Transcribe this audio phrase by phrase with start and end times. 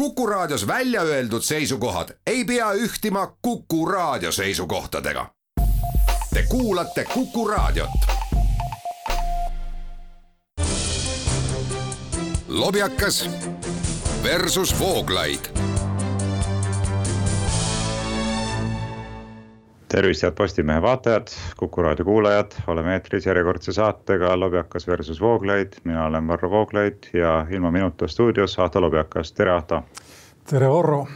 [0.00, 5.26] Kuku Raadios välja öeldud seisukohad ei pea ühtima Kuku Raadio seisukohtadega.
[6.34, 7.90] Te kuulate Kuku Raadiot.
[12.48, 13.30] lobjakas
[14.22, 15.59] versus Vooglaid
[19.90, 26.04] tervist, head Postimehe vaatajad, Kuku raadio kuulajad, oleme eetris järjekordse saatega Lobjakas versus Vooglaid, mina
[26.06, 29.82] olen Varro Vooglaid ja ilma minuta stuudios Ahto Lobjakas, tere Ahto.
[30.50, 31.06] tere Varro.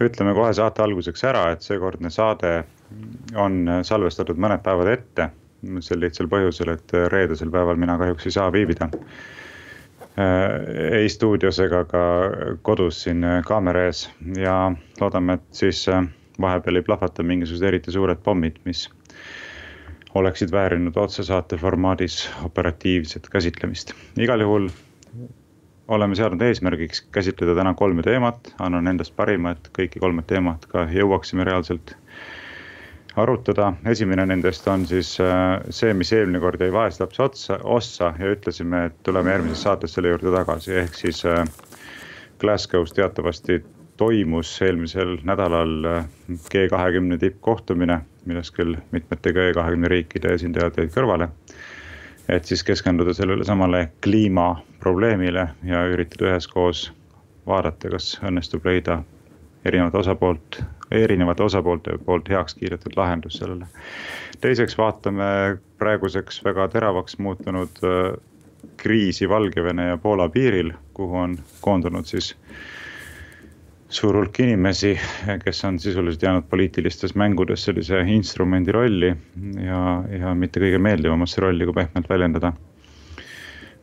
[0.00, 2.64] ütleme kohe saate alguseks ära, et seekordne saade
[3.34, 5.30] on salvestatud mõned päevad ette.
[5.80, 8.90] sel lihtsal põhjusel, et reedesel päeval mina kahjuks ei saa viibida
[10.92, 12.02] ei stuudios ega ka
[12.62, 15.88] kodus siin kaamera ees ja loodame, et siis
[16.40, 18.88] vahepeal ei plahvata mingisugused eriti suured pommid, mis
[20.14, 23.92] oleksid väärinud otsesaate formaadis operatiivset käsitlemist.
[24.18, 24.68] igal juhul
[25.88, 30.86] oleme seadnud eesmärgiks käsitleda täna kolme teemat, annan endast parima, et kõiki kolme teemat ka
[30.90, 31.96] jõuaksime reaalselt
[33.16, 33.72] arutada.
[33.86, 38.86] esimene nendest on siis äh, see, mis eelmine kord jäi vaeslapse otsa, ossa ja ütlesime,
[38.86, 41.44] et tuleme järgmises saates selle juurde tagasi, ehk siis äh,
[42.40, 43.64] Glasgow's teatavasti
[43.96, 46.04] toimus eelmisel nädalal äh,
[46.50, 51.28] G kahekümne tippkohtumine, millest küll mitmete G kahekümne riikide esindajad jäid kõrvale.
[52.28, 56.86] et siis keskenduda sellele samale kliimaprobleemile ja üritada üheskoos
[57.46, 59.02] vaadata, kas õnnestub leida
[59.64, 63.66] erinevad osapoolt, erinevate osapoolte poolt heaks kiidetud lahendus sellele.
[64.40, 68.16] teiseks vaatame praeguseks väga teravaks muutunud äh,
[68.76, 72.36] kriisi Valgevene ja Poola piiril, kuhu on koondunud siis
[73.88, 74.94] suur hulk inimesi,
[75.44, 79.10] kes on sisuliselt jäänud poliitilistes mängudes sellise instrumendi rolli
[79.64, 79.80] ja,
[80.18, 82.52] ja mitte kõige meeldivamasse rolli, kui pehmelt väljendada,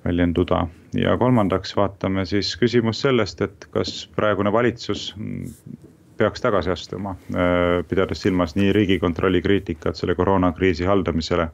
[0.05, 0.65] väljenduda.
[0.97, 5.13] ja kolmandaks vaatame siis küsimust sellest, et kas praegune valitsus
[6.17, 7.15] peaks tagasi astuma,
[7.89, 11.47] pidades silmas nii riigikontrolli kriitikat selle koroonakriisi haldamisele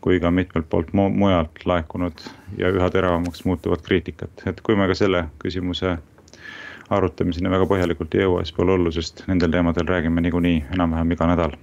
[0.00, 2.22] kui ka mitmelt poolt mujalt laekunud
[2.58, 5.98] ja üha teravamaks muutuvat kriitikat, et kui me ka selle küsimuse
[6.90, 11.28] arutamiseni väga põhjalikult ei jõua, siis pole hullu, sest nendel teemadel räägime niikuinii enam-vähem iga
[11.30, 11.56] nädal.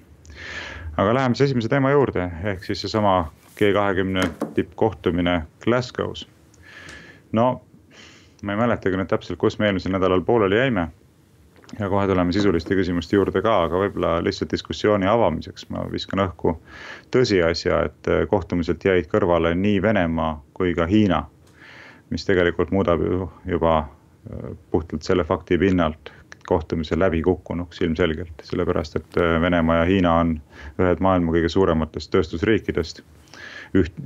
[0.98, 4.22] aga läheme siis esimese teema juurde, ehk siis seesama G kahekümne
[4.56, 6.28] tippkohtumine Glasgow's.
[7.32, 7.62] no
[8.44, 10.88] ma ei mäletagi nüüd täpselt, kus me eelmisel nädalal pooleli jäime.
[11.80, 16.54] ja kohe tuleme sisuliste küsimuste juurde ka, aga võib-olla lihtsalt diskussiooni avamiseks ma viskan õhku
[17.12, 21.26] tõsiasja, et kohtumiselt jäid kõrvale nii Venemaa kui ka Hiina.
[22.10, 23.90] mis tegelikult muudab ju juba
[24.72, 26.12] puhtalt selle fakti pinnalt
[26.48, 30.38] kohtumise läbikukkunuks ilmselgelt, sellepärast et äh, Venemaa ja Hiina on
[30.80, 33.04] ühed maailma kõige suurematest tööstusriikidest.
[33.76, 33.98] üht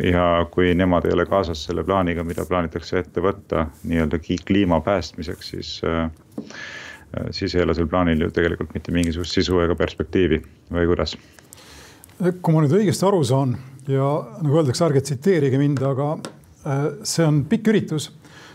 [0.00, 4.18] ja kui nemad ei ole kaasas selle plaaniga, mida plaanitakse ette võtta nii-öelda
[4.48, 6.08] kliima päästmiseks, siis äh,
[6.48, 10.40] äh, siis ei ole sel plaanil ju tegelikult mitte mingisugust sisu ega perspektiivi
[10.72, 11.16] või kuidas?
[12.40, 13.56] kui ma nüüd õigesti aru saan
[13.90, 14.08] ja
[14.40, 16.14] nagu öeldakse, ärge tsiteerige mind, aga
[17.04, 18.06] see on pikk üritus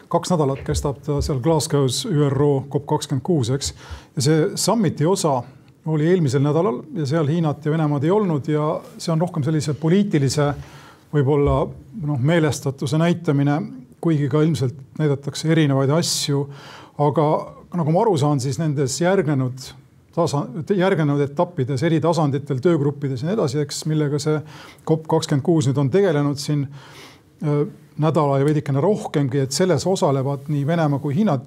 [0.10, 3.74] kaks nädalat kestab ta seal Glasgow's ÜRO COP kakskümmend kuus, eks.
[4.16, 5.40] ja see summit'i osa
[5.90, 9.74] oli eelmisel nädalal ja seal Hiinat ja Venemaad ei olnud ja see on rohkem sellise
[9.80, 10.52] poliitilise
[11.14, 11.62] võib-olla
[12.06, 13.56] noh, meelestatuse näitamine,
[14.02, 16.46] kuigi ka ilmselt näidatakse erinevaid asju.
[17.00, 17.26] aga
[17.80, 19.70] nagu ma aru saan, siis nendes järgnenud
[20.16, 20.44] tasa,
[20.76, 24.40] järgnenud etappides, eri tasanditel, töögruppides ja nii edasi, eks, millega see
[24.88, 26.66] COP kakskümmend kuus nüüd on tegelenud siin
[28.00, 31.38] nädala ja veidikene rohkemgi, et selles osalevad nii Venemaa kui Hiina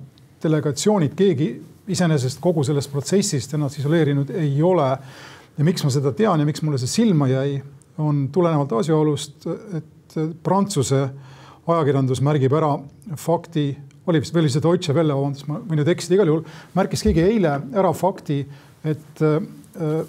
[0.42, 1.48] delegatsioonid, keegi
[1.92, 4.88] iseenesest kogu sellest protsessist ennast isoleerinud ei ole.
[5.58, 7.58] ja miks ma seda tean ja miks mulle see silma jäi,
[8.00, 11.02] on tulenevalt asjaolust, et Prantsuse
[11.68, 12.70] ajakirjandus märgib ära
[13.16, 13.66] fakti,
[14.06, 16.42] oli vist veel see Deutsche Welle, vabandust, ma võin nüüd eksida, igal juhul
[16.76, 18.40] märkis keegi eile ära fakti,
[18.88, 20.00] et äh,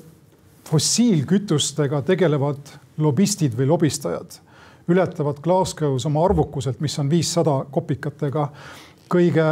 [0.67, 2.73] fossiilkütustega tegelevad
[3.03, 4.39] lobistid või lobistajad
[4.89, 8.47] ületavad Glasgow's oma arvukuselt, mis on viissada kopikatega,
[9.13, 9.47] kõige,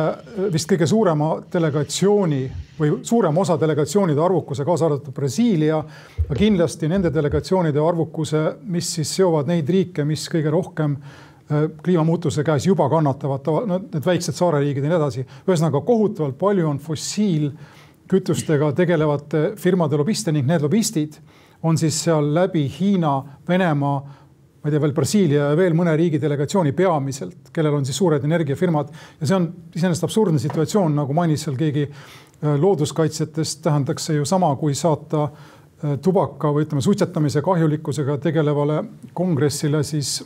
[0.51, 2.41] vist kõige suurema delegatsiooni
[2.79, 5.83] või suurema osa delegatsioonide arvukuse, kaasa arvatud Brasiilia.
[6.25, 12.43] aga kindlasti nende delegatsioonide arvukuse, mis siis seovad neid riike, mis kõige rohkem äh, kliimamuutuse
[12.43, 15.27] käes juba kannatavad, no need väiksed saareriigid ja nii edasi.
[15.47, 21.21] ühesõnaga kohutavalt palju on fossiilkütustega tegelevate firmade lobiste ning need lobistid
[21.63, 24.20] on siis seal läbi Hiina, Venemaa
[24.61, 28.23] ma ei tea, veel Brasiilia ja veel mõne riigi delegatsiooni peamiselt, kellel on siis suured
[28.27, 34.19] energiafirmad ja see on iseenesest absurdne situatsioon, nagu mainis seal keegi äh, looduskaitsjatest, tähendaks see
[34.19, 38.83] ju sama, kui saata äh, tubaka või ütleme, suitsetamise kahjulikkusega tegelevale
[39.17, 40.19] kongressile siis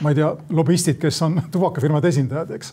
[0.00, 2.72] ma ei tea, lobistid, kes on tubakafirmade esindajad, eks.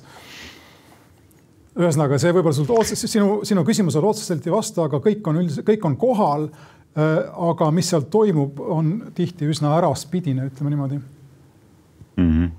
[1.79, 5.65] ühesõnaga, see võib-olla sul otseselt, sinu, sinu küsimusele otseselt ei vasta, aga kõik on üldiselt,
[5.69, 6.49] kõik on kohal.
[6.95, 12.29] Aga mis seal toimub, on tihti üsna äraspidine, ütleme niimoodi mm.
[12.29, 12.51] -hmm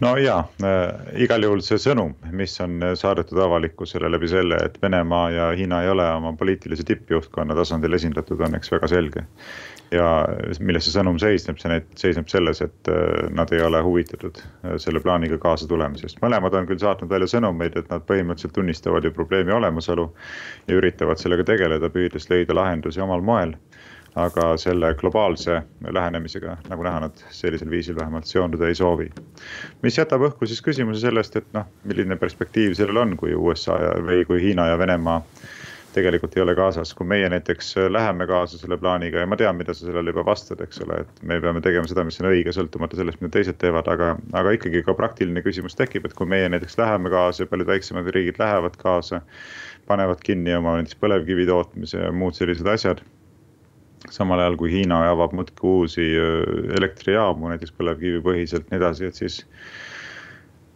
[0.00, 5.30] no ja äh, igal juhul see sõnum, mis on saadetud avalikkusele läbi selle, et Venemaa
[5.30, 9.24] ja Hiina ei ole oma poliitilise tippjuhtkonna tasandil esindatud, on eks väga selge.
[9.92, 10.08] Ja
[10.60, 15.02] milles see sõnum seisneb, see seisneb selles, et äh, nad ei ole huvitatud äh, selle
[15.04, 16.20] plaaniga kaasa tulemisest.
[16.24, 20.08] mõlemad on küll saatnud välja sõnumeid, et nad põhimõtteliselt tunnistavad ju probleemi olemasolu
[20.68, 23.56] ja üritavad sellega tegeleda, püüdes leida lahendusi omal moel
[24.18, 29.08] aga selle globaalse lähenemisega, nagu näha, nad sellisel viisil vähemalt seonduda ei soovi.
[29.82, 33.94] mis jätab õhku siis küsimuse sellest, et noh, milline perspektiiv sellel on, kui USA ja,
[34.04, 35.22] või kui Hiina ja Venemaa
[35.94, 39.74] tegelikult ei ole kaasas, kui meie näiteks läheme kaasa selle plaaniga ja ma tean, mida
[39.74, 42.98] sa sellele juba vastad, eks ole, et me peame tegema seda, mis on õige, sõltumata
[42.98, 46.78] sellest, mida teised teevad, aga, aga ikkagi ka praktiline küsimus tekib, et kui meie näiteks
[46.80, 49.22] läheme kaasa ja paljud väiksemad riigid lähevad kaasa,
[49.88, 53.04] panevad kinni oma näiteks põlevkivi tootmise ja muud sellised asjad
[54.10, 56.06] samal ajal kui Hiina avab muudkui uusi
[56.76, 59.42] elektrijaamu, näiteks põlevkivipõhiselt, nii edasi, et siis.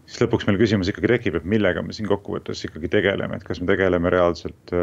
[0.06, 3.60] Siis lõpuks meil küsimus ikkagi tekib, et millega me siin kokkuvõttes ikkagi tegeleme, et kas
[3.60, 4.74] me tegeleme reaalselt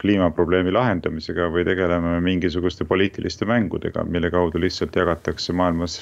[0.00, 6.00] kliimaprobleemi lahendamisega või tegeleme mingisuguste poliitiliste mängudega, mille kaudu lihtsalt jagatakse maailmas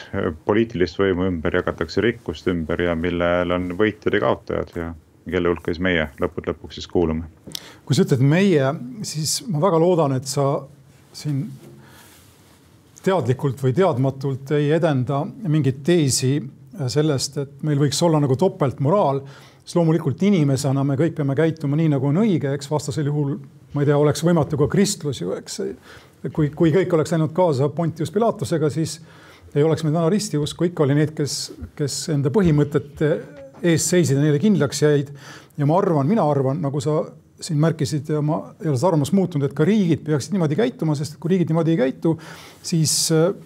[0.49, 4.91] poliitilist võimu ümber, jagatakse rikkust ümber ja millel on võitjad ja kaotajad ja
[5.31, 7.29] kelle hulka siis meie lõppude lõpuks siis kuulume.
[7.87, 8.75] kui sa ütled meie,
[9.07, 10.51] siis ma väga loodan, et sa
[11.15, 11.45] siin
[13.05, 16.39] teadlikult või teadmatult ei edenda mingeid teesi
[16.87, 19.23] sellest, et meil võiks olla nagu topeltmoraal.
[19.65, 23.37] siis loomulikult inimesena me kõik peame käituma nii, nagu on õige, eks vastasel juhul
[23.75, 25.61] ma ei tea, oleks võimatu ka kristlus ju, eks.
[26.33, 28.99] kui, kui kõik oleks läinud kaasa Pontius Pilatusega, siis
[29.55, 31.39] ei oleks meil täna ristiusku, ikka oli neid, kes,
[31.77, 33.13] kes enda põhimõtete
[33.65, 35.13] eest seisid ja neile kindlaks jäid.
[35.59, 37.01] ja ma arvan, mina arvan, nagu sa
[37.41, 40.97] siin märkisid ja ma ei ole seda arvamust muutnud, et ka riigid peaksid niimoodi käituma,
[40.99, 42.17] sest kui riigid niimoodi ei käitu,
[42.67, 42.95] siis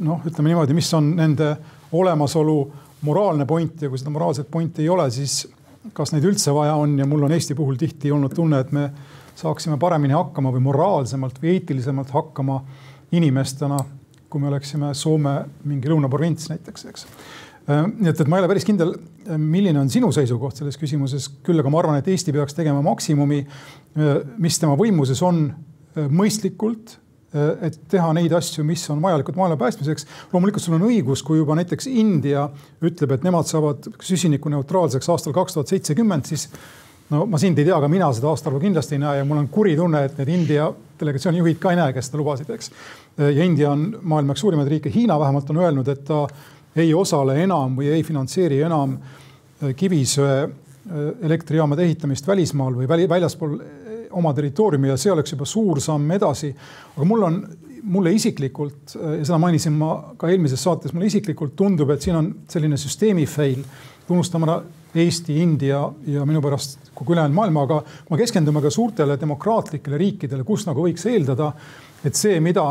[0.01, 1.55] noh, ütleme niimoodi, mis on nende
[1.93, 2.57] olemasolu
[3.03, 5.43] moraalne point ja kui seda moraalset pointi ei ole, siis
[5.97, 6.95] kas neid üldse vaja on?
[7.01, 8.89] Ja mul on Eesti puhul tihti olnud tunne, et me
[9.39, 12.61] saaksime paremini hakkama või moraalsemalt või eetilisemalt hakkama
[13.13, 13.79] inimestena,
[14.31, 15.35] kui me oleksime Soome
[15.69, 17.07] mingi lõunaprovints näiteks, eks.
[17.71, 18.95] Äh, nii et, et ma ei ole päris kindel,
[19.39, 23.43] milline on sinu seisukoht selles küsimuses, küll aga ma arvan, et Eesti peaks tegema maksimumi,
[23.43, 25.45] äh, mis tema võimuses on
[25.93, 26.97] mõistlikult
[27.33, 30.07] et teha neid asju, mis on vajalikud maailma päästmiseks.
[30.33, 32.49] loomulikult sul on õigus, kui juba näiteks India
[32.85, 36.49] ütleb, et nemad saavad süsinikuneutraalseks aastal kaks tuhat seitsekümmend, siis
[37.13, 39.49] no ma sind ei tea, aga mina seda aastaarvu kindlasti ei näe ja mul on
[39.53, 40.69] kuri tunne, et need India
[41.01, 42.73] delegatsiooni juhid ka ei näe, kes seda lubasid, eks.
[43.19, 46.27] ja India on maailma üks suurimaid riike, Hiina vähemalt on öelnud, et ta
[46.77, 50.51] ei osale enam või ei finantseeri enam äh, kivisöe äh,
[51.29, 56.11] elektrijaamade ehitamist välismaal või väli, väljaspool äh, oma territooriumi ja see oleks juba suur samm
[56.17, 56.53] edasi.
[56.97, 57.41] aga mul on,
[57.83, 62.31] mulle isiklikult ja seda mainisin ma ka eelmises saates, mulle isiklikult tundub, et siin on
[62.49, 63.65] selline süsteemi fail.
[64.07, 64.63] tunnustame ära
[64.95, 69.99] Eesti, India ja minu pärast kogu ülejäänud maailma, aga kui me keskendume ka suurtele demokraatlikele
[69.99, 71.53] riikidele, kus nagu võiks eeldada,
[72.05, 72.67] et see, mida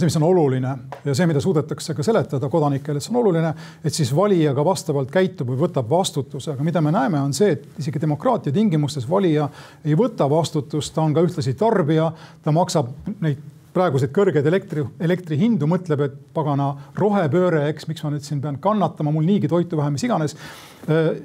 [0.00, 0.72] see, mis on oluline
[1.04, 3.52] ja see, mida suudetakse ka seletada kodanikele, et see on oluline,
[3.84, 7.54] et siis valija ka vastavalt käitub või võtab vastutuse, aga mida me näeme, on see,
[7.56, 9.48] et isegi demokraatia tingimustes valija
[9.84, 12.10] ei võta vastutust, ta on ka ühtlasi tarbija,
[12.44, 13.40] ta maksab neid
[13.74, 19.12] praeguseid kõrgeid elektri, elektrihindu, mõtleb, et pagana rohepööre, eks, miks ma nüüd siin pean kannatama,
[19.14, 20.36] mul niigi toitu vähe, mis iganes.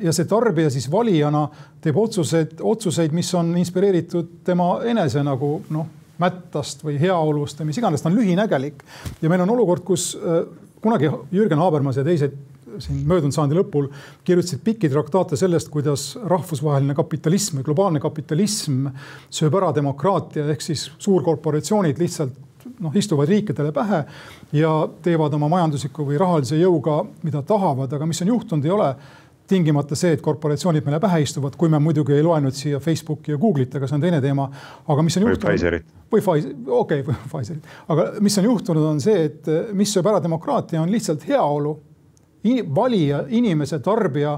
[0.01, 1.47] ja see tarbija siis valijana
[1.81, 7.79] teeb otsuseid, otsuseid, mis on inspireeritud tema enese nagu noh mättast või heaolust või mis
[7.81, 8.83] iganes, ta on lühinägelik.
[9.21, 10.43] ja meil on olukord, kus äh,
[10.81, 12.35] kunagi Jürgen Habermas ja teised
[12.79, 13.87] siin möödunud sajandi lõpul
[14.27, 18.89] kirjutasid pikki traktaate sellest, kuidas rahvusvaheline kapitalism või globaalne kapitalism
[19.33, 22.35] sööb ära demokraatia ehk siis suurkorporatsioonid lihtsalt
[22.81, 24.01] noh, istuvad riikidele pähe
[24.55, 24.73] ja
[25.05, 28.89] teevad oma majandusliku või rahalise jõuga, mida tahavad, aga mis on juhtunud, ei ole
[29.47, 33.35] tingimata see, et korporatsioonid meile pähe istuvad, kui me muidugi ei loe nüüd siia Facebooki
[33.35, 34.47] ja Google'it, aga see on teine teema.
[34.87, 35.55] aga mis on või juhtunud?
[35.55, 35.89] Pfizerit.
[36.11, 40.21] või Pfizer, okei okay,, Pfizerit, aga mis on juhtunud, on see, et mis sööb ära
[40.23, 41.77] demokraatia, on lihtsalt heaolu
[42.75, 44.35] valija, inimese, tarbija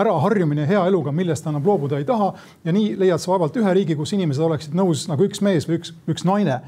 [0.00, 2.32] äraharjumine hea eluga, millest ta enam loobuda ei taha.
[2.64, 5.80] ja nii leiad sa vaevalt ühe riigi, kus inimesed oleksid nõus nagu üks mees või
[5.80, 6.62] üks, üks naine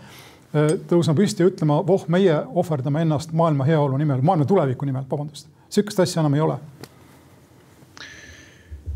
[0.89, 5.49] tõusma püsti ja ütlema, voh, meie ohverdame ennast maailma heaolu nimel, maailma tuleviku nimel, vabandust.
[5.69, 6.59] sihukest asja enam ei ole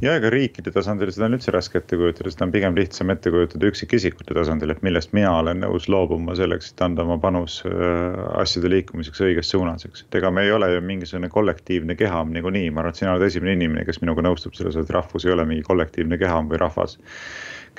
[0.01, 3.33] ja ega riikide tasandil seda on üldse raske ette kujutada, seda on pigem lihtsam ette
[3.33, 8.17] kujutada üksikisikute tasandil, et millest mina olen nõus loobuma selleks, et anda oma panus äh,
[8.41, 10.07] asjade liikumiseks õiges suunas, eks.
[10.07, 13.29] et ega me ei ole ju mingisugune kollektiivne keham niikuinii, ma arvan, et sina oled
[13.29, 16.99] esimene inimene, kes minuga nõustub selles, et rahvus ei ole mingi kollektiivne keham või rahvas.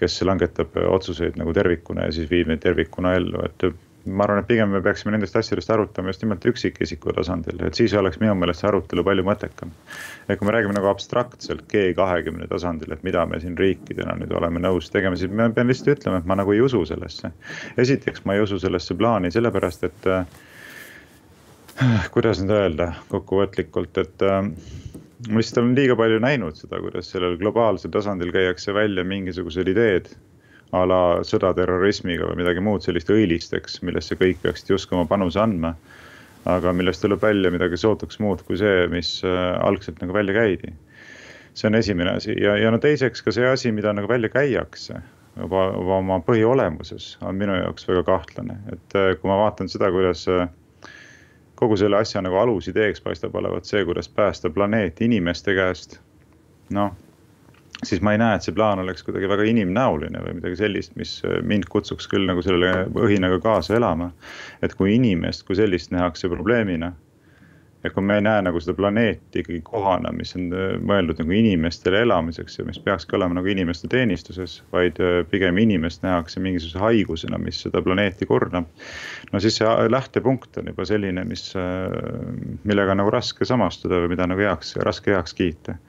[0.02, 3.66] kes langetab otsuseid nagu tervikuna ja siis viib neid tervikuna ellu, et
[4.06, 7.94] ma arvan, et pigem me peaksime nendest asjadest arutama just nimelt üksikisiku tasandil, et siis
[7.98, 9.74] oleks minu meelest see arutelu palju mõttekam.
[10.28, 14.34] et kui me räägime nagu abstraktselt G kahekümne tasandil, et mida me siin riikidena nüüd
[14.38, 17.32] oleme nõus tegema, siis ma pean lihtsalt ütlema, et ma nagu ei usu sellesse.
[17.78, 20.26] esiteks, ma ei usu sellesse plaani sellepärast, et äh,
[22.16, 24.42] kuidas nüüd öelda kokkuvõtlikult, et äh,
[25.30, 30.10] ma lihtsalt olen liiga palju näinud seda, kuidas sellel globaalsel tasandil käiakse välja mingisugused ideed
[30.72, 35.42] a la sõda terrorismiga või midagi muud sellist õilisteks, millesse kõik peaksid justkui oma panuse
[35.42, 35.76] andma.
[36.46, 40.74] aga millest tuleb välja midagi sootuks muud kui see, mis äh, algselt nagu välja käidi.
[41.54, 45.02] see on esimene asi ja, ja no teiseks ka see asi, mida nagu välja käiakse
[45.38, 49.92] juba, juba oma põhiolemuses on minu jaoks väga kahtlane, et äh, kui ma vaatan seda,
[49.92, 50.48] kuidas äh,
[51.56, 56.00] kogu selle asja nagu alusideeks paistab olevat see, kuidas päästa planeet inimeste käest.
[56.70, 56.96] noh
[57.84, 61.20] siis ma ei näe, et see plaan oleks kuidagi väga inimnäoline või midagi sellist, mis
[61.26, 64.12] äh, mind kutsuks küll nagu sellele õhinaga kaasa elama.
[64.62, 66.94] et kui inimest kui sellist nähakse probleemina.
[67.84, 71.34] ja kui me ei näe nagu seda planeeti ikkagi kohana, mis on äh, mõeldud nagu
[71.34, 76.80] inimestele elamiseks ja mis peakski olema nagu inimeste teenistuses, vaid äh, pigem inimest nähakse mingisuguse
[76.80, 78.70] haigusena, mis seda planeeti kurnab.
[79.32, 81.50] no siis see lähtepunkt on juba selline, mis,
[82.64, 85.80] millega nagu raske samastuda või mida nagu heaks, raske heaks kiita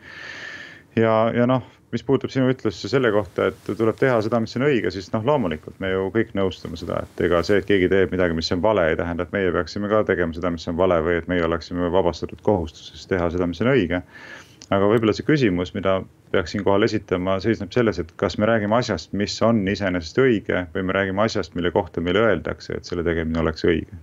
[0.97, 4.65] ja, ja noh, mis puutub sinu ütlusse selle kohta, et tuleb teha seda, mis on
[4.69, 8.15] õige, siis noh, loomulikult me ju kõik nõustume seda, et ega see, et keegi teeb
[8.15, 11.03] midagi, mis on vale, ei tähenda, et meie peaksime ka tegema seda, mis on vale
[11.05, 14.01] või et meie oleksime vabastatud kohustusest teha seda, mis on õige
[14.71, 15.99] aga võib-olla see küsimus, mida
[16.33, 20.87] peaks siinkohal esitama, seisneb selles, et kas me räägime asjast, mis on iseenesest õige või
[20.89, 23.99] me räägime asjast, mille kohta meile öeldakse, et selle tegemine oleks õige.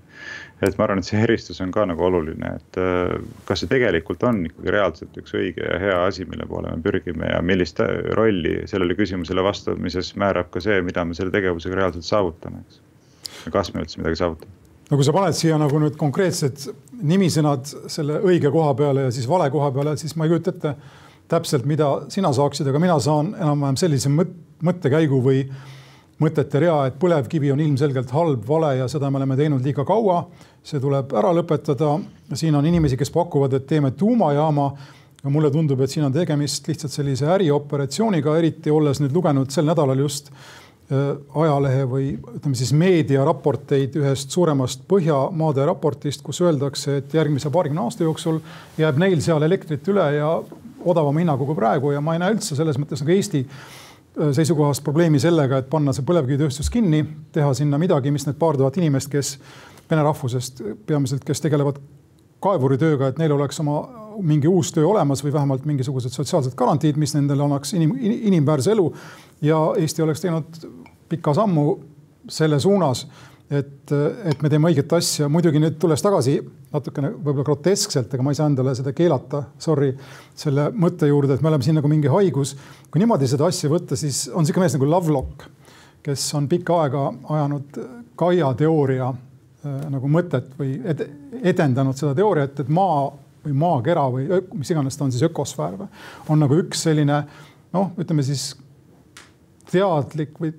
[0.62, 3.16] et ma arvan, et see eristus on ka nagu oluline, et äh,
[3.48, 7.32] kas see tegelikult on ikkagi reaalselt üks õige ja hea asi, mille poole me pürgime
[7.32, 7.80] ja millist
[8.20, 12.82] rolli sellele küsimusele vastamises määrab ka see, mida me selle tegevusega reaalselt saavutame, eks.
[13.56, 14.59] kas me üldse midagi saavutame
[14.90, 16.70] no kui sa paned siia nagu nüüd konkreetsed
[17.10, 20.76] nimisõnad selle õige koha peale ja siis vale koha peale, siis ma ei kujuta ette
[21.30, 25.44] täpselt, mida sina saaksid, aga mina saan enam-vähem sellise mõt mõttekäigu või
[26.20, 30.26] mõtete rea, et põlevkivi on ilmselgelt halb, vale ja seda me oleme teinud liiga kaua.
[30.64, 32.00] see tuleb ära lõpetada.
[32.34, 34.74] siin on inimesi, kes pakuvad, et teeme tuumajaama.
[35.24, 39.66] ja mulle tundub, et siin on tegemist lihtsalt sellise ärioperatsiooniga, eriti olles nüüd lugenud sel
[39.66, 47.14] nädalal just Äh, ajalehe või ütleme siis meediaraporteid ühest suuremast Põhjamaade raportist, kus öeldakse, et
[47.14, 48.40] järgmise paarikümne aasta jooksul
[48.78, 50.32] jääb neil seal elektrit üle ja
[50.86, 54.84] odavama hinnaga kui praegu ja ma ei näe üldse selles mõttes nagu Eesti äh, seisukohast
[54.84, 57.04] probleemi sellega, et panna see põlevkivitööstus kinni,
[57.38, 59.36] teha sinna midagi, mis need paar tuhat inimest, kes
[59.90, 61.78] vene rahvusest peamiselt, kes tegelevad
[62.42, 63.84] kaevuritööga, et neil oleks oma
[64.26, 68.90] mingi uus töö olemas või vähemalt mingisugused sotsiaalsed garantiid, mis nendele annaks inim, inimväärse elu
[69.46, 70.60] ja Eesti oleks teinud
[71.10, 71.66] pika sammu
[72.30, 73.06] selle suunas,
[73.50, 75.30] et, et me teeme õiget asja.
[75.32, 76.38] muidugi nüüd tulles tagasi
[76.74, 79.90] natukene võib-olla groteskselt, aga ma ei saa endale seda keelata, sorry,
[80.38, 82.56] selle mõtte juurde, et me oleme siin nagu mingi haigus.
[82.92, 85.48] kui niimoodi seda asja võtta, siis on sihuke mees nagu Lovelock,
[86.06, 87.82] kes on pikka aega ajanud
[88.20, 91.06] Gaia teooria äh, nagu mõtet või ed
[91.42, 93.10] edendanud seda teooriat, et maa
[93.46, 94.28] või maakera või
[94.60, 95.88] mis iganes ta on siis ökosfäär või
[96.30, 97.22] on nagu üks selline
[97.74, 98.52] noh, ütleme siis
[99.72, 100.52] teadlik või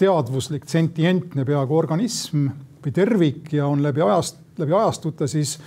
[0.00, 2.48] teadvuslik sentientne peaaegu organism
[2.80, 5.58] või tervik ja on läbi ajast, läbi ajastute siis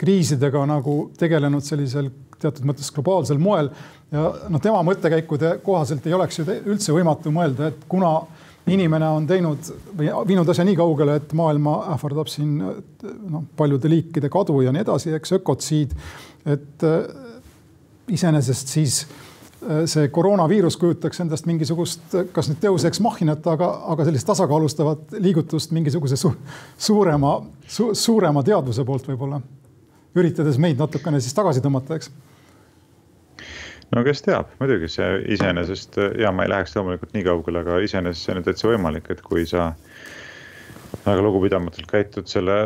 [0.00, 2.08] kriisidega nagu tegelenud sellisel
[2.40, 3.70] teatud mõttes globaalsel moel.
[4.12, 8.16] ja noh, tema mõttekäikude kohaselt ei oleks ju üldse võimatu mõelda, et kuna
[8.70, 14.30] inimene on teinud või viinud asja nii kaugele, et maailma ähvardab siin noh, paljude liikide
[14.32, 15.94] kadu ja nii edasi, eks ökotsiid.
[16.44, 17.04] et äh,
[18.08, 19.04] iseenesest siis
[19.90, 25.72] see koroonaviirus kujutaks endast mingisugust, kas nüüd deus ex machinat, aga, aga sellist tasakaalustavat liigutust
[25.76, 26.32] mingisuguse su
[26.76, 29.40] suurema su, suurema teadvuse poolt võib-olla.
[30.14, 32.10] üritades meid natukene siis tagasi tõmmata, eks.
[33.94, 38.28] no kes teab, muidugi see iseenesest ja ma ei läheks loomulikult nii kaugele, aga iseenesest
[38.28, 39.72] see on täitsa võimalik, et kui sa
[41.04, 42.58] väga lugupidamatult käitud selle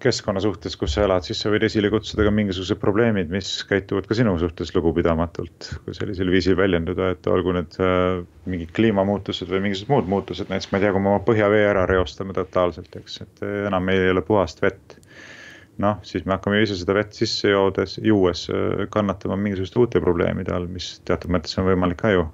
[0.00, 4.08] keskkonna suhtes, kus sa elad, siis sa võid esile kutsuda ka mingisugused probleemid, mis käituvad
[4.08, 5.68] ka sinu suhtes lugupidamatult.
[5.84, 10.72] kui sellisel viisil väljenduda, et olgu need äh, mingid kliimamuutused või mingisugused muud muutused, näiteks
[10.72, 14.14] ma ei tea, kui me oma põhjavee ära reostame totaalselt, eks, et enam meil ei
[14.14, 14.98] ole puhast vett.
[15.80, 18.48] noh, siis me hakkame ise seda vett sisse joodes, juues
[18.92, 22.28] kannatama mingisuguste uute probleemide all, mis teatud mõttes on võimalik ka ju.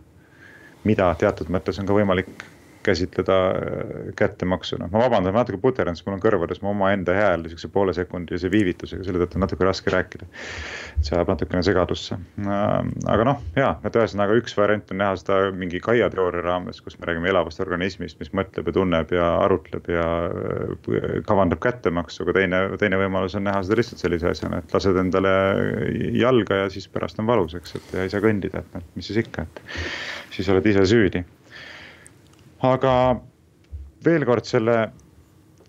[0.87, 2.47] mida teatud mõttes on ka võimalik
[2.87, 4.89] käsitleda äh, kättemaksuna.
[4.93, 8.51] ma vabandan, ma natuke puterdan, sest mul on kõrvades mu omaenda hääl niisuguse poole sekundilise
[8.53, 10.29] viivitusega, selle tõttu on natuke raske rääkida.
[11.03, 12.19] see ajab natukene segadusse.
[12.41, 12.75] Äh,
[13.13, 16.99] aga noh, ja, et ühesõnaga üks variant on näha seda mingi Gaia teooria raames, kus
[17.01, 22.39] me räägime elavast organismist, mis mõtleb ja tunneb ja arutleb ja äh, kavandab kättemaksu, aga
[22.41, 25.35] teine, teine võimalus on näha seda lihtsalt sellise asjana, et lased endale
[26.17, 29.25] jalga ja siis pärast on valus, eks, et ei saa kõndida, et noh, mis siis
[29.25, 29.65] ikka, et
[30.37, 31.25] siis oled ise süüdi
[32.73, 32.93] aga
[34.05, 34.77] veel kord selle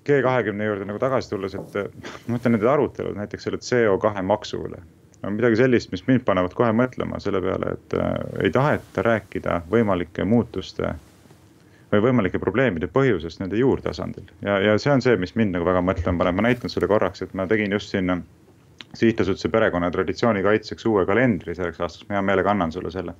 [0.08, 1.74] G kahekümne juurde nagu tagasi tulles, et
[2.28, 4.80] ma mõtlen need arutelud näiteks selle CO2 maksu üle.
[5.26, 8.12] on midagi sellist, mis mind panevad kohe mõtlema selle peale, et äh,
[8.46, 10.94] ei taheta rääkida võimalike muutuste
[11.92, 14.30] või võimalike probleemide põhjusest nende juurtasandil.
[14.42, 17.26] ja, ja see on see, mis mind nagu väga mõtlema paneb, ma näitan sulle korraks,
[17.26, 18.22] et ma tegin just sinna
[18.98, 23.14] sihtasutuse perekonna traditsiooni kaitseks uue kalendri selleks aastaks, ma hea meelega annan sulle selle.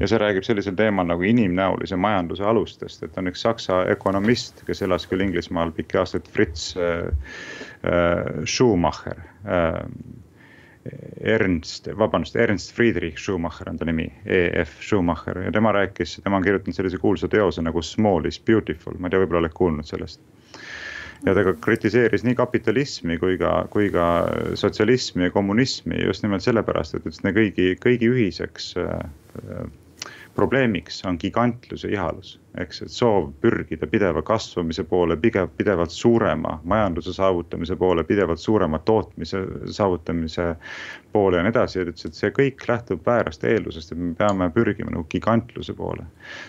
[0.00, 4.82] ja see räägib sellisel teemal nagu inimnäolise majanduse alustest, et on üks saksa ökonomist, kes
[4.86, 7.10] elas küll Inglismaal pikki aastaid, Fritz äh,
[7.82, 9.26] äh, Schumacher.
[9.46, 9.84] Äh,.
[11.20, 15.42] Ernst, vabandust, Ernst Friedrich Schumacher on ta nimi, EF Schumacher.
[15.44, 19.12] Ja tema rääkis, tema on kirjutanud sellise kuulsa teose nagu Small is beautiful, ma ei
[19.12, 20.22] tea, võib-olla oled kuulnud sellest
[21.26, 24.06] ja ta ka kritiseeris nii kapitalismi kui ka, kui ka
[24.58, 29.62] sotsialismi ja kommunismi just nimelt sellepärast, et et kõigi, kõigi ühiseks äh,
[30.38, 32.36] probleemiks on gigantluse ihalus.
[32.58, 38.78] ehk siis soov pürgida pideva kasvamise poole, pigem pidevalt suurema majanduse saavutamise poole, pidevalt suurema
[38.78, 39.42] tootmise
[39.78, 40.46] saavutamise
[41.12, 41.78] poole ja nii edasi.
[41.78, 46.06] ta ütles, et see kõik lähtub väärast eeldusest, et me peame pürgima nagu gigantluse poole.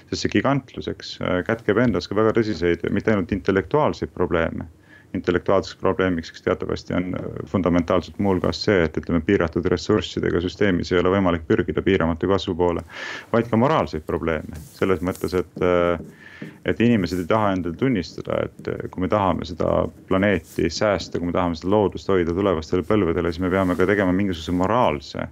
[0.10, 1.18] sest see gigantlus, eks,
[1.50, 4.70] kätkeb endas ka väga tõsiseid, mitte ainult intellektuaalseid probleeme
[5.14, 11.00] intellektuaalseks probleemiks, eks teatavasti on äh, fundamentaalselt muuhulgas see, et ütleme, piiratud ressurssidega süsteemis ei
[11.02, 12.84] ole võimalik pürgida piiramatu kasvu poole.
[13.34, 18.70] vaid ka moraalseid probleeme selles mõttes, et, äh, et inimesed ei taha endale tunnistada, et
[18.70, 23.34] äh, kui me tahame seda planeeti säästa, kui me tahame seda loodust hoida tulevastele põlvedele,
[23.34, 25.30] siis me peame ka tegema mingisuguse moraalse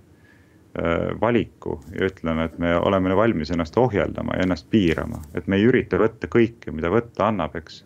[1.17, 5.65] valiku ja ütleme, et me oleme valmis ennast ohjeldama ja ennast piirama, et me ei
[5.65, 7.79] ürita võtta kõike, mida võtta annab, eks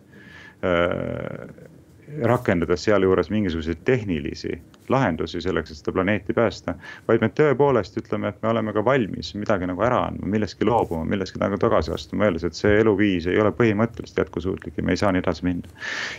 [2.22, 6.74] rakendades sealjuures mingisuguseid tehnilisi lahendusi selleks, et seda planeeti päästa.
[7.08, 11.04] vaid me tõepoolest ütleme, et me oleme ka valmis midagi nagu ära andma, millestki loobuma,
[11.08, 15.00] millestki nagu tagasi astuma, öeldes, et see eluviis ei ole põhimõtteliselt jätkusuutlik ja me ei
[15.00, 15.68] saa nii edasi minna.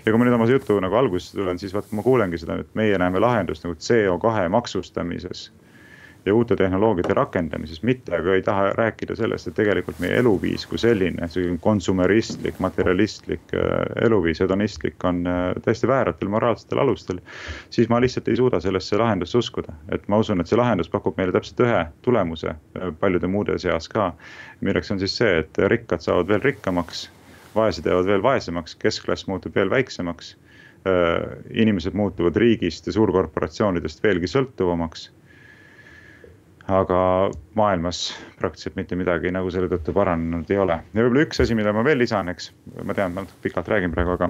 [0.06, 2.80] ja kui ma nüüd oma jutu nagu algusesse tulen, siis vaat ma kuulengi seda, et
[2.80, 5.52] meie näeme lahendust nagu CO2 maksustamises
[6.26, 10.80] ja uute tehnoloogiate rakendamises, mitte aga ei taha rääkida sellest, et tegelikult meie eluviis kui
[10.80, 13.72] selline, selline konsumeristlik, materialistlik äh,
[14.06, 17.20] eluviis, hedonistlik on äh, täiesti vääratel moraalsetel alustel.
[17.70, 21.18] siis ma lihtsalt ei suuda sellesse lahendusse uskuda, et ma usun, et see lahendus pakub
[21.18, 24.14] meile täpselt ühe tulemuse äh, paljude muude seas ka.
[24.62, 27.10] milleks on siis see, et rikkad saavad veel rikkamaks,
[27.56, 30.38] vaesed jäävad veel vaesemaks, keskklass muutub veel väiksemaks
[31.56, 35.06] inimesed muutuvad riigist ja suurkorporatsioonidest veelgi sõltuvamaks
[36.72, 40.80] aga maailmas praktiliselt mitte midagi nagu selle tõttu paranenud ei ole.
[40.94, 42.52] ja võib-olla üks asi, mida ma veel lisan, eks,
[42.84, 44.30] ma tean, ma pikalt räägin praegu, aga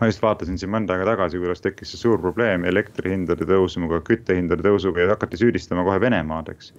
[0.00, 4.62] ma just vaatasin siin mõnda aega tagasi, kuidas tekkis see suur probleem elektrihindade tõusuga, küttehindade
[4.64, 6.70] tõusuga ja hakati süüdistama kohe Venemaad, eks.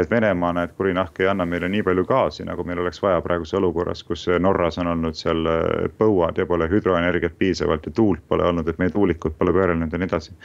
[0.00, 3.20] et Venemaa, näed, kuri nahk ei anna meile nii palju gaasi, nagu meil oleks vaja
[3.24, 8.24] praeguses olukorras, kus Norras on olnud seal äh, põuad ja pole hüdroenergiat piisavalt ja tuult
[8.28, 10.36] pole olnud, et meie tuulikud pole pöörlenud ja nii edasi.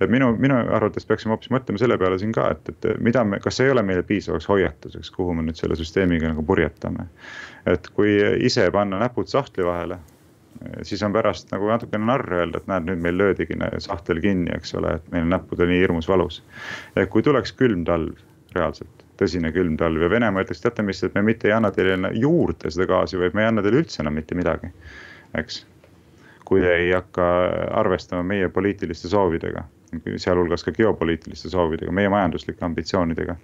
[0.00, 3.40] et minu, minu arvates peaksime hoopis mõtlema selle peale siin ka, et, et mida me,
[3.44, 7.08] kas ei ole meile piisavaks hoiatuseks, kuhu me nüüd selle süsteemiga nagu purjetame.
[7.66, 9.98] et kui ise panna näpud sahtli vahele
[10.82, 14.74] siis on pärast nagu natukene narr öelda, et näed, nüüd meil löödigi sahtel kinni, eks
[14.78, 16.42] ole, et meil on näppudel nii hirmus valus.
[17.10, 18.18] kui tuleks külm talv
[18.56, 22.12] reaalselt, tõsine külm talv ja Venemaa ütleks, teate mis, et me mitte ei anna teile
[22.16, 24.70] juurde seda gaasi, vaid me ei anna teile üldse enam mitte midagi,
[25.38, 25.64] eks.
[26.48, 27.24] kui te ei hakka
[27.76, 29.66] arvestama meie poliitiliste soovidega,
[30.16, 33.36] sealhulgas ka geopoliitiliste soovidega, meie majanduslike ambitsioonidega.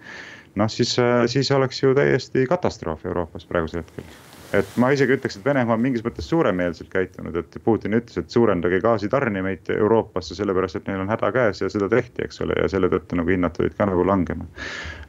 [0.54, 0.96] noh, siis,
[1.26, 5.82] siis oleks ju täiesti katastroof Euroopas praegusel hetkel et ma isegi ütleks, et Venemaa on
[5.82, 11.10] mingis mõttes suuremeelselt käitunud, et Putin ütles, et suurendage gaasitarnimeid Euroopasse, sellepärast et neil on
[11.10, 14.04] häda käes ja seda tehti, eks ole, ja selle tõttu nagu hinnad tulid ka nagu
[14.06, 14.46] langema.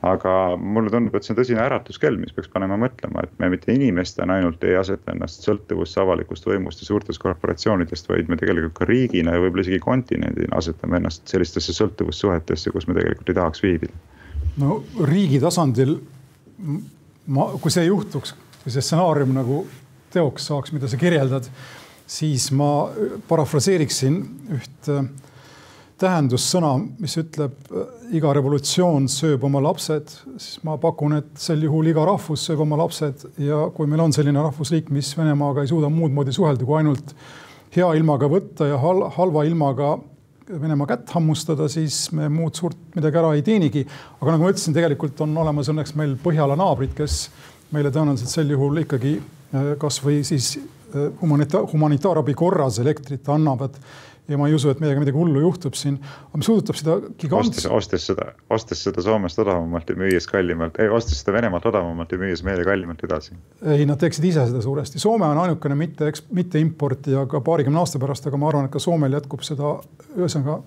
[0.06, 0.32] aga
[0.62, 4.38] mulle tundub, et see on tõsine äratuskell, mis peaks panema mõtlema, et me mitte inimestena
[4.38, 9.34] ainult ei aseta ennast sõltuvusse avalikust võimust ja suurtest korporatsioonidest, vaid me tegelikult ka riigina
[9.34, 13.98] ja võib-olla isegi kontinendina asetame ennast sellistesse sõltuvussuhetesse, kus me tegelikult ei tahaks viibida.
[14.62, 15.98] no riigi tasandil
[17.26, 19.62] ma, kui see juhtuks kui see stsenaarium nagu
[20.10, 21.46] teoks saaks, mida sa kirjeldad,
[22.10, 22.90] siis ma
[23.30, 24.18] parafraseeriksin
[24.58, 25.06] üht äh,
[26.02, 27.70] tähendussõna, mis ütleb
[28.16, 32.80] iga revolutsioon sööb oma lapsed, siis ma pakun, et sel juhul iga rahvus sööb oma
[32.82, 36.82] lapsed ja kui meil on selline rahvusriik, mis Venemaaga ei suuda muud moodi suhelda, kui
[36.82, 37.16] ainult
[37.76, 39.96] hea ilmaga võtta ja hal halva ilmaga
[40.46, 43.82] Venemaa kätt hammustada, siis me muud suurt midagi ära ei teenigi.
[44.20, 47.32] aga nagu ma ütlesin, tegelikult on olemas õnneks meil Põhjala naabrid, kes
[47.76, 49.18] meile tõenäoliselt sel juhul ikkagi
[49.80, 50.56] kasvõi siis
[51.22, 53.78] humanita-, humanitaarabi korras elektrit annavad
[54.28, 55.98] ja ma ei usu, et meiega midagi hullu juhtub siin.
[56.02, 57.68] aga mis puudutab seda gigantset.
[57.72, 62.22] ostes seda, ostes seda Soomest odavamalt ja müües kallimalt, ei ostes seda Venemaalt odavamalt ja
[62.22, 63.36] müües meile kallimalt edasi.
[63.62, 65.02] ei, nad teeksid ise seda suuresti.
[65.02, 68.82] Soome on ainukene mitte, mitte importija ka paarikümne aasta pärast, aga ma arvan, et ka
[68.82, 69.78] Soomel jätkub seda
[70.18, 70.60] ühesõnaga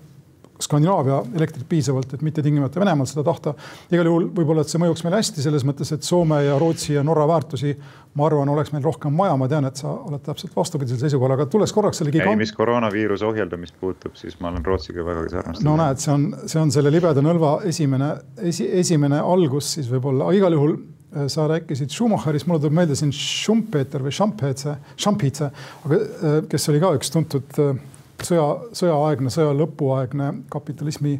[0.60, 3.54] Skandinaavia elektrit piisavalt, et mitte tingimata Venemaalt seda tahta.
[3.92, 7.04] igal juhul võib-olla, et see mõjuks meile hästi selles mõttes, et Soome ja Rootsi ja
[7.06, 7.76] Norra väärtusi,
[8.18, 11.46] ma arvan, oleks meil rohkem vaja, ma tean, et sa oled täpselt vastupidisel seisukohal, aga
[11.50, 12.32] tulles korraks selle gigant....
[12.34, 15.68] ei, mis koroonaviiruse ohjeldamist puutub, siis ma olen Rootsiga vägagi sarnastatud.
[15.68, 18.12] no näed, see on, see on selle libeda nõlva esimene
[18.50, 23.14] esi,, esimene algus siis võib-olla, igal juhul äh, sa rääkisid Schumacherist, mulle tuleb meelde siin
[23.14, 25.52] Schumpeter või Schampetse, Schampitse,
[25.86, 27.78] aga äh, kes oli ka üks tuntud äh,
[28.24, 31.18] sõja, sõjaaegne, sõja lõpuaegne kapitalismi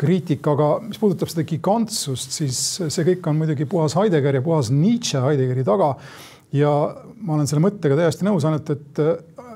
[0.00, 4.70] kriitika, aga mis puudutab seda gigantsust, siis see kõik on muidugi puhas Heidegger ja puhas
[4.72, 5.94] Nietzsche Heideggeri taga.
[6.52, 6.70] ja
[7.22, 9.12] ma olen selle mõttega täiesti nõus, ainult et äh,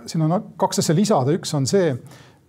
[0.07, 1.95] siin on kaks asja lisada, üks on see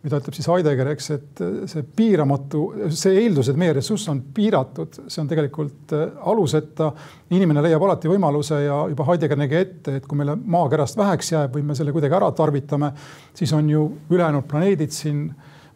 [0.05, 1.41] mida ütleb siis Heidegger, eks, et
[1.71, 2.61] see piiramatu,
[2.93, 6.91] see eeldus, et meie ressurss on piiratud, see on tegelikult äh, aluseta.
[7.33, 11.57] inimene leiab alati võimaluse ja juba Heidegger nägi ette, et kui meile maakerast väheks jääb
[11.57, 12.91] või me selle kuidagi ära tarvitame,
[13.33, 15.25] siis on ju ülejäänud planeedid siin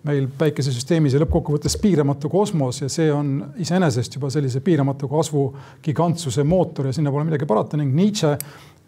[0.06, 5.50] meil päikesesüsteemis ja lõppkokkuvõttes piiramatu kosmos ja see on iseenesest juba sellise piiramatu kasvu
[5.84, 8.38] gigantsuse mootor ja sinna pole midagi parata ning Nietzsche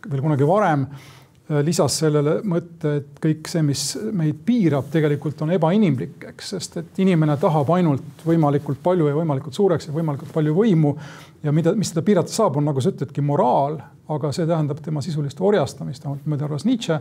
[0.06, 1.21] veel kunagi varem Äh,
[1.66, 3.84] lisas sellele mõtte, et kõik see, mis
[4.16, 9.58] meid piirab, tegelikult on ebainimlik, eks, sest et inimene tahab ainult võimalikult palju ja võimalikult
[9.58, 10.96] suureks ja võimalikult palju võimu.
[11.44, 13.80] ja mida, mis teda piirata saab, on nagu sa ütledki, moraal,
[14.12, 17.00] aga see tähendab tema sisulist orjastamist, vähemalt niimoodi arvas Nietzsche.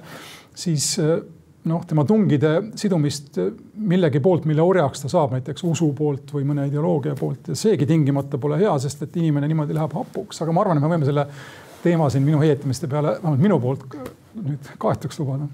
[0.54, 1.20] siis äh,
[1.68, 3.36] noh, tema tungide sidumist
[3.90, 7.88] millegi poolt, mille orjaks ta saab, näiteks usu poolt või mõne ideoloogia poolt ja seegi
[7.88, 11.08] tingimata pole hea, sest et inimene niimoodi läheb hapuks, aga ma arvan, et me võime
[11.08, 11.26] selle
[11.82, 13.84] teema siin minu heietamiste peale, vähemalt minu poolt
[14.40, 15.48] nüüd kaetuks lubada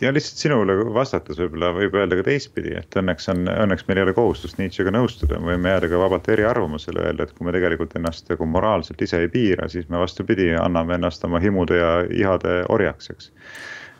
[0.00, 4.06] ja lihtsalt sinule vastates võib-olla võib öelda ka teistpidi, et õnneks on, õnneks meil ei
[4.08, 7.94] ole kohustust Nietzschega nõustuda, me võime jääda ka vabalt eriarvamusele, öelda, et kui me tegelikult
[7.98, 12.60] ennast nagu moraalselt ise ei piira, siis me vastupidi, anname ennast oma himude ja ihade
[12.74, 13.30] orjaks, eks.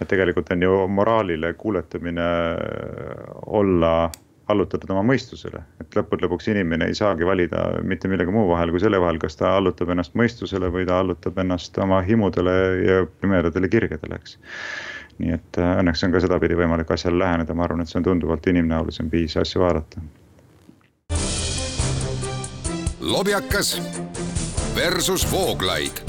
[0.03, 2.29] et tegelikult on ju moraalile kuuletamine
[3.47, 3.95] olla
[4.49, 8.83] allutatud oma mõistusele, et lõppude lõpuks inimene ei saagi valida mitte millegi muu vahel kui
[8.83, 13.71] selle vahel, kas ta allutab ennast mõistusele või ta allutab ennast oma himudele ja pimedatele
[13.73, 14.37] kirgedele, eks.
[15.23, 18.09] nii et äh, õnneks on ka sedapidi võimalik asjale läheneda, ma arvan, et see on
[18.11, 20.05] tunduvalt inimnäolisem viis asju vaadata.
[23.01, 23.77] lobjakas
[24.77, 26.05] versus Vooglaid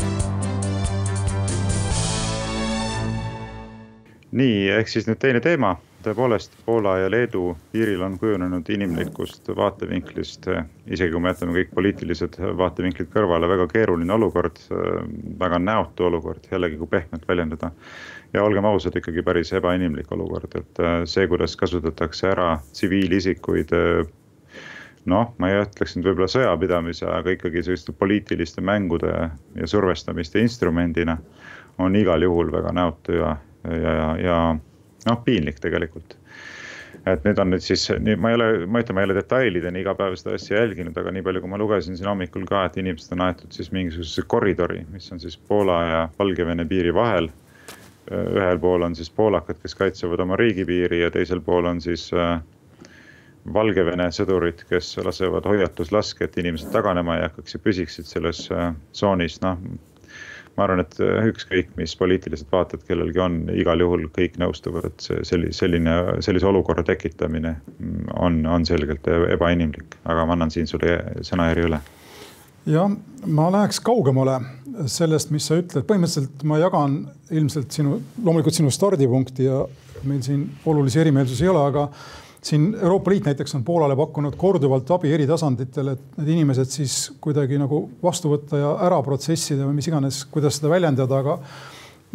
[4.35, 10.49] nii, ehk siis nüüd teine teema tõepoolest Poola ja Leedu piiril on kujunenud inimlikust vaatevinklist,
[10.85, 14.59] isegi kui me jätame kõik poliitilised vaatevinklid kõrvale, väga keeruline olukord,
[15.39, 17.71] väga näotu olukord, jällegi kui pehmelt väljendada.
[18.33, 23.71] ja olgem ausad, ikkagi päris ebainimlik olukord, et see, kuidas kasutatakse ära tsiviilisikuid
[25.05, 29.11] noh, ma ei ütleks nüüd võib-olla sõjapidamise, aga ikkagi selliste poliitiliste mängude
[29.55, 31.17] ja survestamiste instrumendina
[31.77, 33.35] on igal juhul väga näotu ja,
[33.69, 34.39] ja, ja, ja
[35.05, 36.17] noh, piinlik tegelikult
[37.05, 37.85] et nüüd on nüüd siis,
[38.21, 41.13] ma ei ole, ma ütlen, ma ei ole detailideni iga päev seda asja jälginud, aga
[41.13, 44.81] nii palju, kui ma lugesin siin hommikul ka, et inimesed on aetud siis mingisugusesse koridori,
[44.93, 47.31] mis on siis Poola ja Valgevene piiri vahel.
[48.05, 52.37] ühel pool on siis poolakad, kes kaitsevad oma riigipiiri ja teisel pool on siis äh,
[53.53, 59.39] Valgevene sõdurid, kes lasevad hoiatuslaske, et inimesed taganema ei hakkaks ja püsiksid selles äh, tsoonis,
[59.41, 59.57] noh
[60.55, 65.07] ma arvan, et äh, ükskõik, mis poliitilised vaated kellelgi on, igal juhul kõik nõustuvad, et
[65.07, 67.57] see selline, selline, sellise olukorra tekitamine
[68.15, 71.81] on, on selgelt ebainimlik, aga ma annan siin sulle sõnajärje üle.
[72.65, 72.89] Jah,
[73.29, 74.39] ma läheks kaugemale
[74.89, 79.61] sellest, mis sa ütled, põhimõtteliselt ma jagan ilmselt sinu, loomulikult sinu stardipunkti ja
[80.05, 81.85] meil siin olulisi erimeelsusi ei ole, aga
[82.45, 86.97] siin Euroopa Liit näiteks on Poolale pakkunud korduvalt abi eri tasanditel, et need inimesed siis
[87.21, 91.39] kuidagi nagu vastu võtta ja ära protsessida või mis iganes, kuidas seda väljendada, aga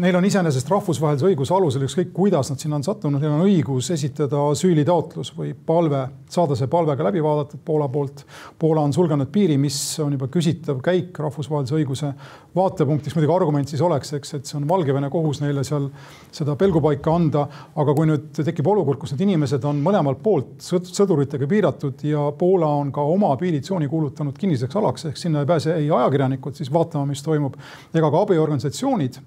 [0.00, 3.90] neil on iseenesest rahvusvahelise õiguse alusel, ükskõik kuidas nad sinna on sattunud, neil on õigus
[3.92, 8.22] esitada asüülitaotlus või palve, saada see palve ka läbi vaadatud Poola poolt.
[8.58, 12.12] Poola on sulgenud piiri, mis on juba küsitav käik rahvusvahelise õiguse
[12.56, 13.16] vaatepunktist.
[13.16, 15.90] muidugi argument siis oleks, eks, et see on Valgevene kohus neile seal
[16.32, 17.46] seda pelgupaika anda.
[17.76, 22.70] aga kui nüüd tekib olukord, kus need inimesed on mõlemalt poolt sõduritega piiratud ja Poola
[22.80, 27.06] on ka oma piiritsooni kuulutanud kinniseks alaks, ehk sinna ei pääse ei ajakirjanikud siis vaatama,
[27.06, 27.58] mis toimub,
[27.94, 29.20] ega ka abiorganisatsioonid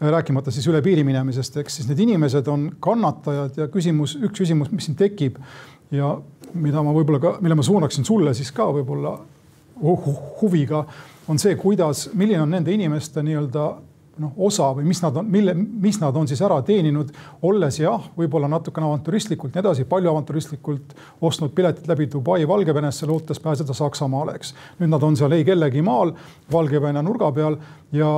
[0.00, 4.70] rääkimata siis üle piiri minemisest, eks siis need inimesed on kannatajad ja küsimus, üks küsimus,
[4.72, 5.38] mis siin tekib
[5.94, 6.16] ja
[6.54, 9.16] mida ma võib-olla ka, mille ma suunaksin sulle siis ka võib-olla
[10.40, 10.84] huviga,
[11.28, 13.66] on see, kuidas, milline on nende inimeste nii-öelda
[14.22, 17.10] noh, osa või mis nad on, mille, mis nad on siis ära teeninud,
[17.44, 20.96] olles jah, võib-olla natukene avantüristlikult nii edasi, palju avantüristlikult
[21.28, 24.54] ostnud piletid läbi Dubai Valgevenesse, lootes pääseda Saksamaale, eks.
[24.80, 26.14] nüüd nad on seal ei kellegi maal,
[26.52, 27.60] Valgevene nurga peal
[27.92, 28.12] ja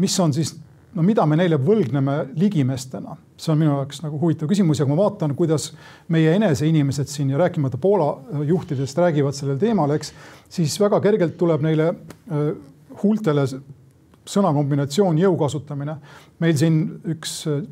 [0.00, 0.54] mis on siis
[0.94, 4.94] no mida me neile võlgneme ligimestena, see on minu jaoks nagu huvitav küsimus ja kui
[4.94, 5.70] ma vaatan, kuidas
[6.12, 10.12] meie enese inimesed siin ja rääkimata Poola äh, juhtidest räägivad sellel teemal, eks,
[10.52, 12.50] siis väga kergelt tuleb neile äh,
[13.02, 13.46] huultele
[14.28, 15.96] sõnakombinatsioon jõu kasutamine.
[16.38, 16.82] meil siin
[17.14, 17.62] üks äh,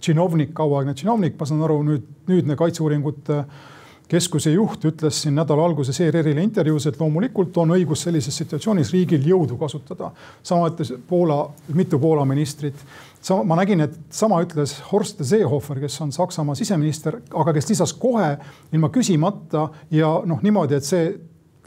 [0.00, 3.66] činovnik, kauaaegne činovnik, ma saan aru nüüd, nüüdne kaitseuuringute äh,
[4.08, 9.26] keskuse juht ütles siin nädala alguses ERR-ile intervjuus, et loomulikult on õigus sellises situatsioonis riigil
[9.28, 10.10] jõudu kasutada.
[10.42, 12.74] sama ütles Poola, mitu Poola ministrit.
[13.20, 17.92] sama, ma nägin, et sama ütles Horst Seehofer, kes on Saksamaa siseminister, aga kes lisas
[17.92, 18.36] kohe
[18.72, 21.12] ilma küsimata ja noh, niimoodi, et see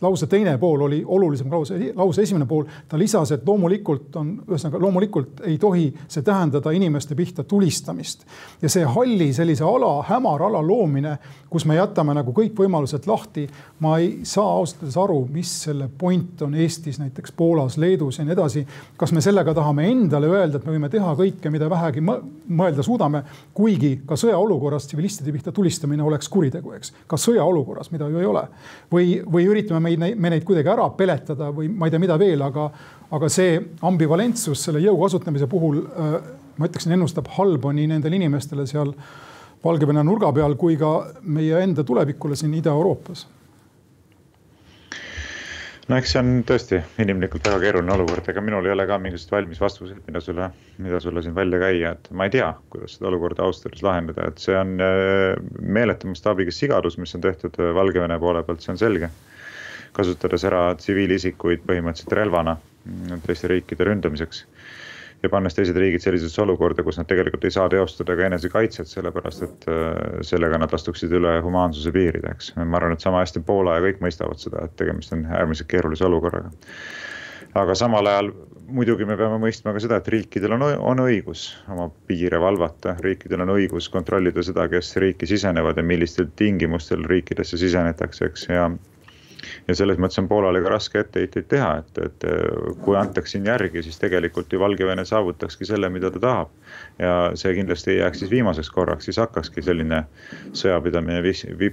[0.02, 4.82] lause teine pool oli olulisem lause, lause esimene pool, ta lisas, et loomulikult on, ühesõnaga
[4.82, 8.26] loomulikult ei tohi see tähendada inimeste pihta tulistamist.
[8.62, 11.18] ja see halli sellise ala, hämara ala loomine,
[11.50, 13.48] kus me jätame nagu kõik võimalused lahti.
[13.80, 18.26] ma ei saa ausalt öeldes aru, mis selle point on Eestis, näiteks Poolas, Leedus ja
[18.26, 18.66] nii edasi.
[18.98, 23.24] kas me sellega tahame endale öelda, et me võime teha kõike, mida vähegi mõelda suudame,
[23.54, 26.94] kuigi ka sõjaolukorras tsivilistide pihta tulistamine oleks kuritegu, eks.
[27.08, 28.48] ka sõjaolukorras, mida ju ei ole.
[28.92, 32.18] või, või üritame me meid, me neid kuidagi ära peletada või ma ei tea, mida
[32.20, 32.68] veel, aga,
[33.18, 36.16] aga see ambivalentsus selle jõu kasutamise puhul, äh,
[36.58, 38.96] ma ütleksin, ennustab halba nii nendele inimestele seal
[39.62, 40.90] Valgevene nurga peal kui ka
[41.22, 43.28] meie enda tulevikule siin Ida-Euroopas.
[45.92, 49.34] No eks see on tõesti inimlikult väga keeruline olukord, ega minul ei ole ka mingisuguseid
[49.36, 50.46] valmis vastuseid, mida sulle,
[50.80, 54.30] mida sulle siin välja käia, et ma ei tea, kuidas seda olukorda ausalt öeldes lahendada,
[54.32, 58.72] et see on äh, meeletu mastaabiga sigadus, mis on tehtud äh, Valgevene poole pealt, see
[58.72, 59.10] on selge
[59.98, 62.58] kasutades ära tsiviilisikuid põhimõtteliselt relvana
[63.26, 64.46] teiste riikide ründamiseks.
[65.22, 69.44] ja pannes teised riigid sellisesse olukorda, kus nad tegelikult ei saa teostada ka enesekaitset, sellepärast
[69.46, 72.56] et äh, sellega nad astuksid üle humaansuse piiride, eks.
[72.58, 76.08] ma arvan, et sama hästi Poola ja kõik mõistavad seda, et tegemist on äärmiselt keerulise
[76.10, 76.50] olukorraga
[77.54, 78.32] aga samal ajal
[78.72, 83.44] muidugi me peame mõistma ka seda, et riikidel on, on õigus oma piire valvata, riikidel
[83.46, 88.70] on õigus kontrollida seda, kes riiki sisenevad ja millistel tingimustel riikidesse sisenetakse, eks, ja
[89.72, 92.26] ja selles mõttes on Poolale ka raske etteheiteid teha, et, et
[92.84, 96.56] kui antaks siin järgi, siis tegelikult ju Valgevene saavutakski selle, mida ta tahab.
[97.00, 100.04] ja see kindlasti ei jääks siis viimaseks korraks, siis hakkakski selline
[100.58, 101.24] sõjapidamine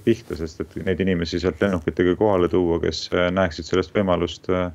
[0.05, 4.71] pihta, sest et neid inimesi sealt lennukitega kohale tuua, kes näeksid sellest võimalust äh,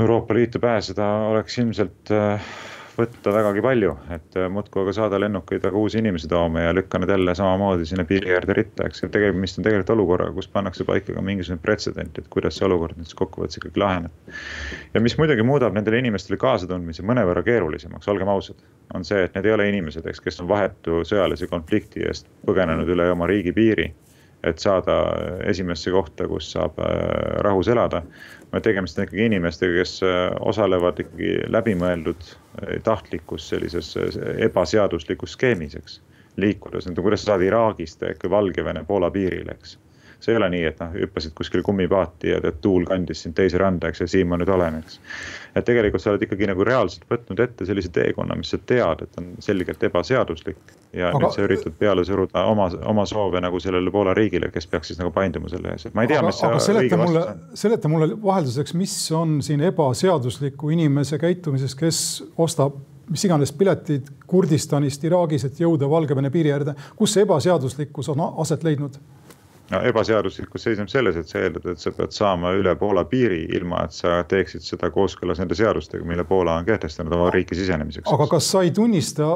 [0.00, 2.50] Euroopa Liitu pääseda, oleks ilmselt äh,
[2.98, 6.98] võtta vägagi palju, et äh, muudkui aga saada lennukeid väga uusi inimesi tooma ja lükka
[6.98, 9.04] need jälle samamoodi sinna piiri äärde ritta, eks.
[9.14, 13.06] tegemist on tegelikult olukorraga, kus pannakse paika ka mingisugune pretsedent, et kuidas see olukord nüüd
[13.06, 14.34] siis kokkuvõttes ikkagi laheneb.
[14.94, 18.58] ja mis muidugi muudab nendele inimestele kaasatundmise mõnevõrra keerulisemaks, olgem ausad,
[18.94, 22.90] on see, et need ei ole inimesed, eks, kes on vahetu sõjalise konflikti eest põgenenud
[22.96, 23.92] üle oma riigi piiri
[24.44, 24.96] et saada
[25.46, 28.02] esimesse kohta, kus saab äh, rahus elada.
[28.52, 33.96] vaid tegemist on ikkagi inimestega, kes äh, osalevad ikkagi läbimõeldud äh, tahtlikus sellises
[34.38, 36.00] ebaseaduslikus skeemis, eks.
[36.36, 39.78] liikudes, kuidas sa saad Iraagist äkki Valgevene, Poola piirile, eks
[40.20, 43.60] see ei ole nii, et noh, hüppasid kuskile kummipaati ja tead, tuul kandis sind teise
[43.60, 44.98] randa, eks, ja siin ma nüüd olen, eks.
[45.54, 49.20] et tegelikult sa oled ikkagi nagu reaalselt võtnud ette sellise teekonna, mis sa tead, et
[49.20, 50.58] on selgelt ebaseaduslik.
[50.92, 51.22] ja aga...
[51.22, 54.98] nüüd sa üritad peale suruda oma, oma soove nagu sellele Poola riigile, kes peaks siis
[54.98, 57.58] nagu painduma selle ees, et ma ei tea, mis see õige mulle, vastus on.
[57.62, 62.00] seleta mulle vahelduseks, mis on siin ebaseadusliku inimese käitumises, kes
[62.36, 66.74] ostab mis iganes piletid Kurdistanist, Iraagis, et jõuda Valgevene piiri äärde.
[66.96, 68.98] kus see ebaseaduslikkus on aset leidnud?
[69.70, 73.84] No ebaseaduslikkus seisneb selles, et sa eeldad, et sa pead saama üle Poola piiri, ilma
[73.88, 78.08] et sa teeksid seda kooskõlas nende seadustega, mille Poola on kehtestanud oma riiki sisenemiseks.
[78.12, 79.28] aga kas sa ei tunnista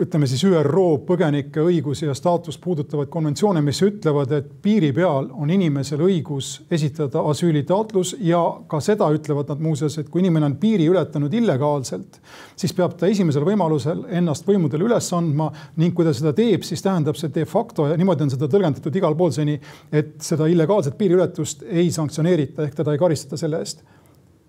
[0.00, 5.50] ütleme siis ÜRO põgenike õigusi ja staatust puudutavaid konventsioone, mis ütlevad, et piiri peal on
[5.54, 10.88] inimesel õigus esitada asüülitaotlus ja ka seda ütlevad nad muuseas, et kui inimene on piiri
[10.90, 12.20] ületanud illegaalselt,
[12.56, 16.82] siis peab ta esimesel võimalusel ennast võimudele üles andma ning kui ta seda teeb, siis
[16.82, 19.58] tähendab see de facto ja niimoodi on seda tõlgendatud igal pool seni,
[19.92, 23.84] et seda illegaalset piiriületust ei sanktsioneerita ehk teda ei karistata selle eest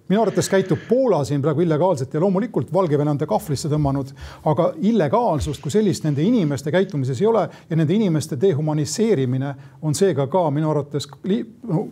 [0.08, 4.12] minu arvates käitub Poola siin praegu illegaalselt ja loomulikult Valgevene on ta kahvlisse tõmmanud,
[4.46, 10.28] aga illegaalsust kui sellist nende inimeste käitumises ei ole ja nende inimeste dehumaniseerimine on seega
[10.28, 11.10] ka minu arvates
[11.68, 11.88] no,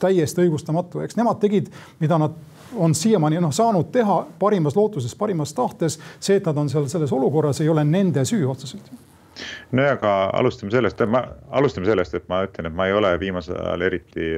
[0.00, 2.36] täiesti õigustamatu, eks nemad tegid, mida nad
[2.76, 5.98] on siiamaani noh saanud teha parimas lootuses, parimas tahtes.
[6.20, 8.92] see, et nad on seal selles olukorras, ei ole nende süü otseselt
[9.72, 13.58] nojah, aga alustame sellest, ma alustame sellest, et ma ütlen, et ma ei ole viimasel
[13.58, 14.28] ajal eriti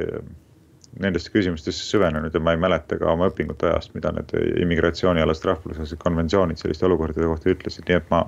[1.03, 4.33] nendesse küsimustesse süvenenud ja ma ei mäleta ka oma õpingute ajast, mida need
[4.63, 8.25] immigratsioonialased rahvusvahelised konventsioonid selliste olukordade kohta ütlesid, nii et ma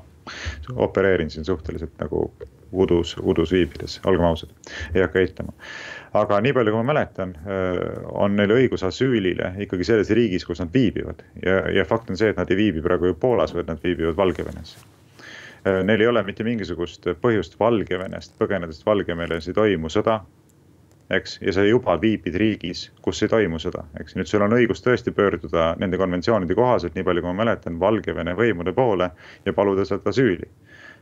[0.89, 2.27] opereerin siin suhteliselt nagu
[2.73, 4.53] udus, udus viibides, olgem ausad,
[4.95, 5.55] ei hakka eitama.
[6.19, 7.35] aga nii palju, kui ma mäletan,
[8.13, 11.23] on neil õigus asüülile ikkagi selles riigis, kus nad viibivad.
[11.45, 14.17] Ja, ja fakt on see, et nad ei viibi praegu ju Poolas, vaid nad viibivad
[14.17, 14.77] Valgevenes.
[15.85, 20.21] Neil ei ole mitte mingisugust põhjust Valgevenest põgenedes, Valgevenes ei toimu sõda,
[21.11, 24.17] eks, ja sa juba viibid riigis, kus ei toimu sõda, eks.
[24.19, 28.37] nüüd sul on õigus tõesti pöörduda nende konventsioonide kohaselt, nii palju kui ma mäletan, Valgevene
[28.37, 29.11] võimude poole
[29.47, 30.51] ja paluda sealt asüüli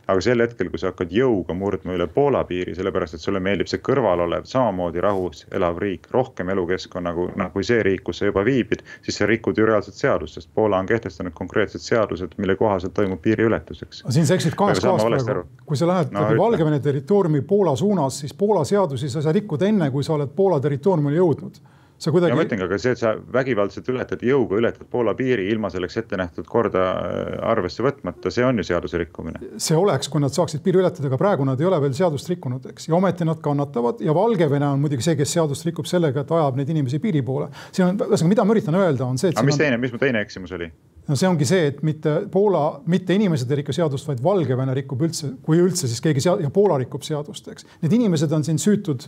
[0.07, 3.69] aga sel hetkel, kui sa hakkad jõuga murdma üle Poola piiri, sellepärast et sulle meeldib
[3.69, 8.21] see kõrval olev, samamoodi rahus elav riik, rohkem elukeskkonna kui, noh, kui see riik, kus
[8.21, 12.37] sa juba viibid, siis sa rikud ju reaalset seadust, sest Poola on kehtestanud konkreetsed seadused,
[12.37, 14.03] mille kohaselt toimub piiriületus, eks.
[14.09, 18.33] siin sa eksid kahes kohas praegu, kui sa lähed no, Valgevene territooriumi Poola suunas, siis
[18.37, 21.59] Poola seadusi sa ei saa rikkuda enne, kui sa oled Poola territooriumile jõudnud
[21.97, 22.35] sa kuidagi.
[22.37, 26.19] ma ütlengi, aga see, et sa vägivaldselt ületad, jõuga ületad Poola piiri ilma selleks ette
[26.19, 29.41] nähtud korda äh, arvesse võtmata, see on ju seaduse rikkumine.
[29.61, 32.69] see oleks, kui nad saaksid piiri ületada, aga praegu nad ei ole veel seadust rikkunud,
[32.73, 36.35] eks, ja ometi nad kannatavad ja Valgevene on muidugi see, kes seadust rikub sellega, et
[36.37, 37.49] ajab neid inimesi piiri poole.
[37.71, 39.65] siin on, ühesõnaga, mida ma üritan öelda, on see, aga mis on...
[39.65, 40.69] teine, mis mu teine eksimus oli?
[41.07, 45.01] no see ongi see, et mitte Poola, mitte inimesed ei riku seadust, vaid Valgevene rikub
[45.07, 47.67] üldse, kui üldse, siis keegi sead- ja Poola rikub seadust, eks.
[47.83, 49.07] Need inimesed on siin süütud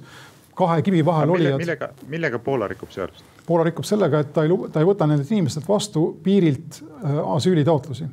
[0.60, 1.62] kahe kivi vahel mille, olijad.
[1.64, 3.26] millega, millega Poola rikub seadust?
[3.48, 8.10] Poola rikub sellega, et ta ei, ta ei võta nendelt inimestelt vastu piirilt äh, asüülitaotlusi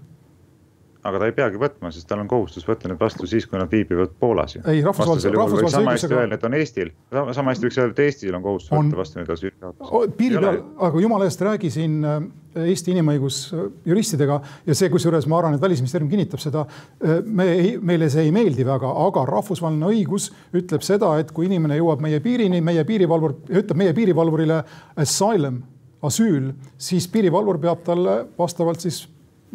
[1.08, 3.70] aga ta ei peagi võtma, sest tal on kohustus võtta need vastu siis, kui nad
[3.72, 4.56] viibivad Poolas.
[4.58, 6.90] ei, rahvusvahelise, rahvusvahelise öelda, et on Eestil,
[7.36, 10.16] sama hästi võiks öelda, et Eestil on kohustus on, võtta vastu need asüülitaotlused.
[10.18, 12.18] piiri peal, aga jumala eest räägi siin äh,
[12.56, 16.64] Eesti inimõigusjuristidega ja see, kusjuures ma arvan, et välisministeerium kinnitab seda.
[17.04, 21.50] Äh, me ei, meile see ei meeldi väga, aga rahvusvaheline õigus ütleb seda, et kui
[21.50, 24.62] inimene jõuab meie piirini, meie piirivalvur ütleb meie piirivalvurile
[25.04, 25.60] asylum,
[26.06, 29.04] asüül, siis piirivalvur peab talle vastavalt siis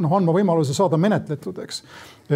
[0.01, 1.83] noh, andma võimaluse saada menetletud, eks.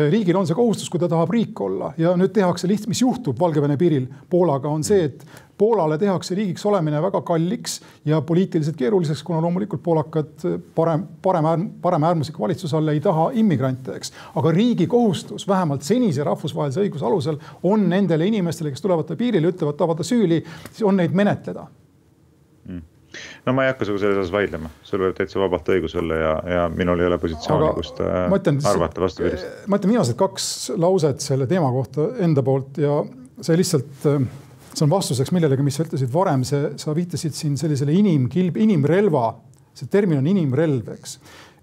[0.10, 3.40] riigil on see kohustus, kui ta tahab riik olla ja nüüd tehakse lihtsalt, mis juhtub
[3.40, 5.26] Valgevene piiril Poolaga, on see, et
[5.58, 10.44] Poolale tehakse riigiks olemine väga kalliks ja poliitiliselt keeruliseks, kuna loomulikult poolakad
[10.76, 14.12] parem, parem, paremäärmusliku valitsuse all ei taha immigrante, eks.
[14.36, 19.80] aga riigi kohustus vähemalt senise rahvusvahelise õiguse alusel on nendele inimestele, kes tulevad piirile, ütlevad,
[19.80, 21.70] tahavad asüüli, siis on neid menetleda
[23.46, 26.32] no ma ei hakka sinuga selles osas vaidlema, sul võib täitsa vabalt õigus olla ja,
[26.56, 28.26] ja minul ei ole positsiooni, kust äh,
[28.72, 29.68] arvata vastupidist.
[29.70, 30.50] ma ütlen viimased kaks
[30.82, 33.00] lauset selle teema kohta enda poolt ja
[33.42, 34.24] see lihtsalt, äh,
[34.72, 39.28] see on vastuseks millelegi, mis sa ütlesid varem, see, sa viitasid siin sellisele inimkilb, inimrelva,
[39.76, 41.20] see termin on inimrelv, eks.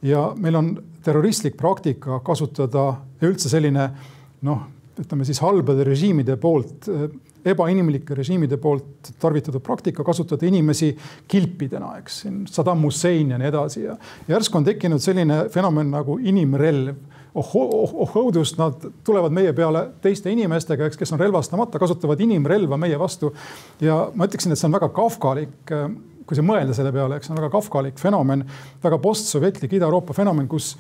[0.09, 0.73] ja meil on
[1.05, 2.87] terroristlik praktika kasutada
[3.21, 3.89] ja üldse selline
[4.47, 4.65] noh,
[5.01, 7.07] ütleme siis halbade režiimide poolt äh,
[7.45, 10.93] ebainimlike režiimide poolt tarvitatud praktika kasutada inimesi
[11.29, 13.97] kilpidena, eks siin Saddam Hussein ja nii edasi ja
[14.29, 16.95] järsku on tekkinud selline fenomen nagu inimrelv
[17.35, 22.21] oh, oh, oh õudust, nad tulevad meie peale teiste inimestega, eks, kes on relvastamata, kasutavad
[22.21, 23.33] inimrelva meie vastu.
[23.81, 25.75] ja ma ütleksin, et see on väga kafkalik,
[26.27, 28.45] kui sa mõelda selle peale, eks see on väga kafkalik fenomen,
[28.85, 30.77] väga postsovjetlik Ida-Euroopa fenomen, kus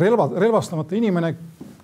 [0.00, 1.34] relva, relvastamata inimene,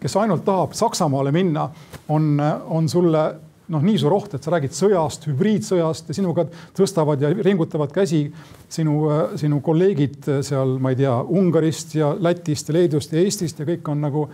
[0.02, 1.68] kes ainult tahab Saksamaale minna,
[2.10, 3.26] on, on sulle
[3.70, 6.46] noh, nii suur oht, et sa räägid sõjast, hübriidsõjast ja sinuga
[6.76, 8.24] tõstavad ja ringutavad käsi
[8.72, 9.04] sinu,
[9.38, 13.92] sinu kolleegid seal, ma ei tea, Ungarist ja Lätist ja Leedust ja Eestist ja kõik
[13.92, 14.26] on nagu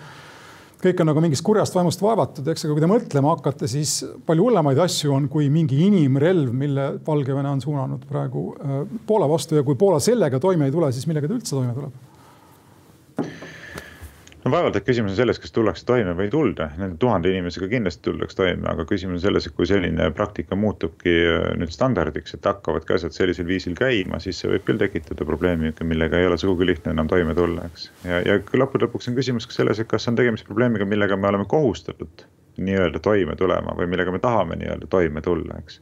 [0.78, 4.46] kõik on nagu mingist kurjast vaimust vaevatud, eks, aga kui te mõtlema hakkate, siis palju
[4.46, 9.66] hullemaid asju on kui mingi inimrelv, mille Valgevene on suunanud praegu äh, Poola vastu ja
[9.66, 12.04] kui Poola sellega toime ei tule, siis millega ta üldse toime tuleb?
[14.48, 17.68] No vaevalt, et küsimus on selles, kas tullakse toime või ei tulda, nende tuhande inimesega
[17.70, 22.36] kindlasti tullakse toime, aga küsimus on selles, et kui selline praktika muutubki äh, nüüd standardiks,
[22.38, 26.40] et hakkavadki asjad sellisel viisil käima, siis see võib küll tekitada probleemi, millega ei ole
[26.40, 27.90] sugugi lihtne enam toime tulla, eks.
[28.08, 31.30] ja, ja lõppude lõpuks on küsimus ka selles, et kas on tegemist probleemiga, millega me
[31.32, 32.26] oleme kohustatud
[32.58, 35.80] nii-öelda toime tulema või millega me tahame nii-öelda toime tulla, eks.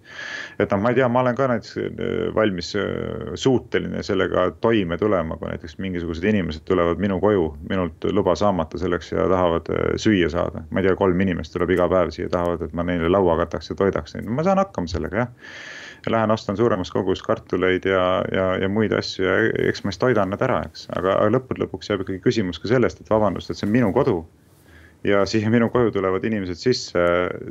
[0.58, 4.98] et noh, ma ei tea, ma olen ka näiteks äh, valmis äh, suuteline sellega toime
[5.00, 9.88] tulema, kui näiteks mingisugused inimesed tulevad minu koju minult luba saamata selleks ja tahavad äh,
[10.00, 10.64] süüa saada.
[10.70, 13.72] ma ei tea, kolm inimest tuleb iga päev siia, tahavad, et ma neile laua kataks
[13.72, 15.34] ja toidaks neid, ma saan hakkama sellega jah
[16.06, 19.36] ja lähen ostan suuremas kogus kartuleid ja, ja, ja muid asju ja
[19.68, 23.00] eks ma siis toidan nad ära, eks, aga lõppude lõpuks jääb ikkagi küsimus ka sellest,
[23.00, 24.20] et vabandust, et see on minu kodu
[25.06, 27.02] ja siia minu koju tulevad inimesed sisse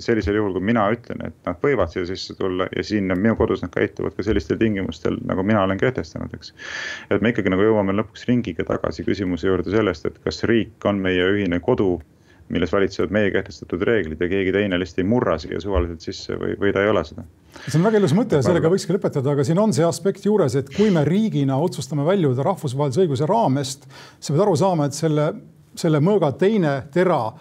[0.03, 3.63] sellisel juhul, kui mina ütlen, et nad võivad siia sisse tulla ja siin minu kodus
[3.63, 6.51] nad käituvad ka sellistel tingimustel, nagu mina olen kehtestanud, eks.
[7.09, 10.99] et me ikkagi nagu jõuame lõpuks ringiga tagasi küsimuse juurde sellest, et kas riik on
[11.05, 11.95] meie ühine kodu
[12.53, 16.53] milles valitsevad meie kehtestatud reeglid ja keegi teine lihtsalt ei murra siia suvaliselt sisse või,
[16.61, 17.25] või ta ei ole seda.
[17.63, 20.53] see on väga ilus mõte ja sellega võikski lõpetada, aga siin on see aspekt juures,
[20.59, 23.89] et kui me riigina otsustame väljuda rahvusvahelise õiguse raamest,
[24.19, 25.31] sa pead aru saama, et selle
[25.79, 27.33] selle mõõga teine tera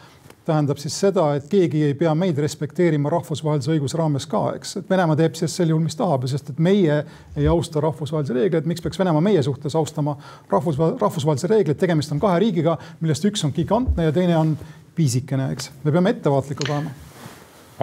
[0.44, 4.90] tähendab siis seda, et keegi ei pea meid respekteerima rahvusvahelise õiguse raames ka, eks, et
[4.90, 6.98] Venemaa teeb siis sel juhul, mis tahab, sest et meie
[7.36, 10.18] ei austa rahvusvahelisi reegleid, miks peaks Venemaa meie suhtes austama
[10.52, 14.54] rahvus, rahvusvahelisi reegleid, tegemist on kahe riigiga, millest üks on gigantne ja teine on
[14.94, 17.13] piisikene, eks, me peame ettevaatlikud olema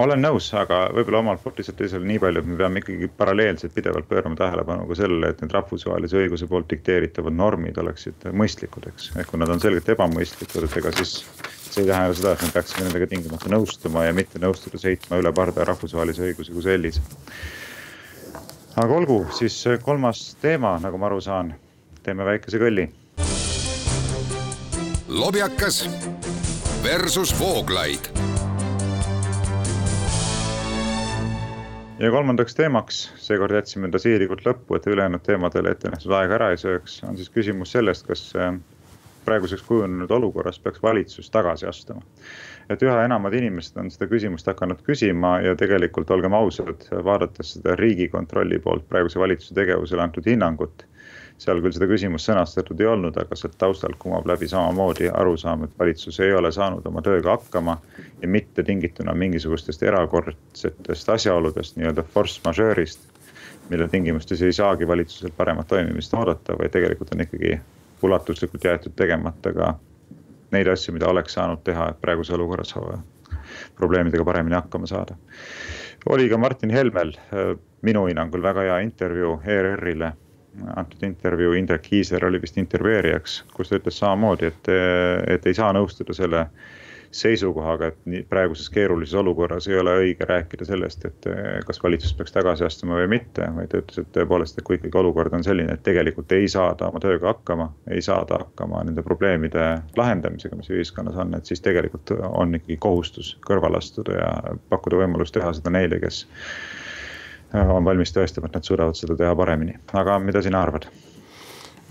[0.00, 3.74] olen nõus, aga võib-olla omalt poolt lihtsalt teisele nii palju, et me peame ikkagi paralleelselt
[3.74, 9.10] pidevalt pöörama tähelepanu ka sellele, et need rahvusvahelise õiguse poolt dikteeritavad normid oleksid mõistlikud, eks.
[9.20, 11.18] ehk kui nad on selgelt ebamõistlikud, et ega siis
[11.72, 15.32] see ei tähenda seda, et me peaksime nendega tingimata nõustuma ja mitte nõustudes heitma üle
[15.36, 17.04] parda rahvusvahelise õiguse kui sellise.
[18.76, 21.54] aga olgu, siis kolmas teema, nagu ma aru saan,
[22.02, 22.88] teeme väikese kõlli.
[25.12, 25.84] lobjakas
[26.82, 28.31] versus Vooglaid
[32.02, 36.48] ja kolmandaks teemaks, seekord jätsime ta siirikult lõppu, et ülejäänud teemadele ette nähtud aega ära
[36.50, 38.56] ei sööks, on siis küsimus sellest, kas äh,
[39.26, 42.02] praeguseks kujunenud olukorras peaks valitsus tagasi astuma.
[42.70, 47.76] et üha enamad inimesed on seda küsimust hakanud küsima ja tegelikult olgem ausad, vaadates seda
[47.78, 50.86] riigikontrolli poolt praeguse valitsuse tegevusele antud hinnangut
[51.42, 55.78] seal küll seda küsimust sõnastatud ei olnud, aga sealt taustalt kumab läbi samamoodi arusaam, et
[55.78, 57.78] valitsus ei ole saanud oma tööga hakkama.
[58.22, 63.00] ja mitte tingituna mingisugustest erakordsetest asjaoludest, nii-öelda force majeure'ist.
[63.70, 67.60] mille tingimustes ei saagi valitsuselt paremat toimimist oodata, vaid tegelikult on ikkagi
[68.02, 69.74] ulatuslikult jäetud tegemata ka
[70.52, 72.74] neid asju, mida oleks saanud teha, et praeguses olukorras
[73.76, 75.16] probleemidega paremini hakkama saada.
[76.06, 77.12] oli ka Martin Helmel
[77.82, 80.12] minu hinnangul väga hea intervjuu ERR-ile
[80.76, 84.72] antud intervjuu, Indrek Kiiser oli vist intervjueerijaks, kus ta ütles samamoodi, et,
[85.34, 86.46] et ei saa nõustuda selle
[87.12, 91.26] seisukohaga, et praeguses keerulises olukorras ei ole õige rääkida sellest, et
[91.68, 94.96] kas valitsus peaks tagasi astuma või mitte, vaid ta ütles, et tõepoolest, et kui ikkagi
[94.96, 99.66] olukord on selline, et tegelikult ei saada oma tööga hakkama, ei saada hakkama nende probleemide
[100.00, 105.36] lahendamisega, mis ühiskonnas on, et siis tegelikult on ikkagi kohustus kõrvale astuda ja pakkuda võimalust
[105.36, 106.24] teha seda neile, kes
[107.52, 110.88] on valmis tõestama, et nad suudavad seda teha paremini, aga mida sina arvad?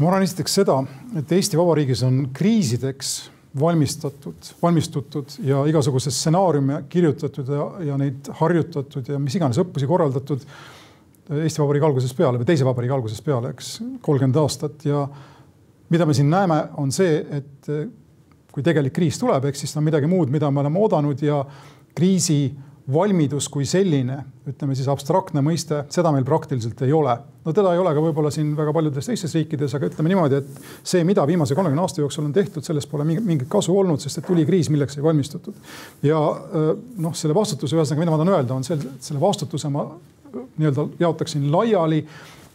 [0.01, 0.79] ma arvan esiteks seda,
[1.19, 3.11] et Eesti Vabariigis on kriisideks
[3.59, 10.45] valmistatud, valmistutud ja igasuguseid stsenaariume kirjutatud ja, ja neid harjutatud ja mis iganes õppusi korraldatud
[11.31, 15.03] Eesti Vabariigi algusest peale või teise vabariigi algusest peale, eks, kolmkümmend aastat ja
[15.91, 17.69] mida me siin näeme, on see, et
[18.51, 21.39] kui tegelik kriis tuleb, eks siis ta on midagi muud, mida me oleme oodanud ja
[21.95, 22.49] kriisi
[22.93, 24.17] valmidus kui selline,
[24.49, 27.15] ütleme siis abstraktne mõiste, seda meil praktiliselt ei ole.
[27.45, 30.83] no teda ei ole ka võib-olla siin väga paljudes teistes riikides, aga ütleme niimoodi, et
[30.83, 34.27] see, mida viimase kolmekümne aasta jooksul on tehtud, sellest pole mingit kasu olnud, sest et
[34.27, 35.57] tuli kriis, milleks ei valmistutud.
[36.05, 36.19] ja
[36.97, 39.87] noh, selle vastutuse, ühesõnaga, mida ma tahan öelda, on see, et selle vastutuse ma
[40.31, 42.03] nii-öelda jaotaksin laiali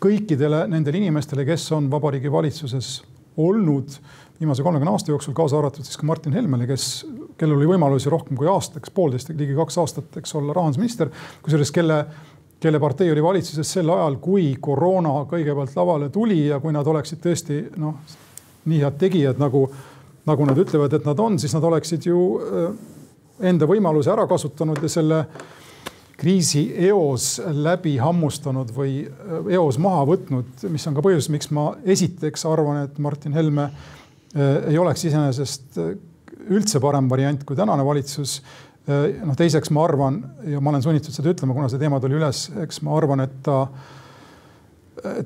[0.03, 3.01] kõikidele nendele inimestele, kes on Vabariigi Valitsuses
[3.37, 3.99] olnud
[4.41, 7.07] viimase kolmekümne aasta jooksul, kaasa arvatud siis ka Martin Helmele, kes,
[7.39, 11.11] kellel oli võimalusi rohkem kui aastaks, poolteist, ligi kaks aastat, eks olla rahandusminister.
[11.43, 11.99] kusjuures kelle,
[12.61, 17.21] kelle partei oli valitsuses sel ajal, kui koroona kõigepealt lavale tuli ja kui nad oleksid
[17.25, 17.99] tõesti noh,
[18.67, 19.67] nii head tegijad nagu,
[20.27, 22.71] nagu nad ütlevad, et nad on, siis nad oleksid ju äh,
[23.53, 25.27] enda võimaluse ära kasutanud ja selle
[26.17, 31.75] kriisi eos läbi hammustanud või äh, eos maha võtnud, mis on ka põhjus, miks ma
[31.85, 33.71] esiteks arvan, et Martin Helme
[34.37, 35.79] Äh, ei oleks iseenesest
[36.53, 38.39] üldse parem variant kui tänane valitsus.
[38.87, 42.19] Äh, noh, teiseks ma arvan ja ma olen sunnitud seda ütlema, kuna see teema tuli
[42.19, 43.65] üles, eks ma arvan, et ta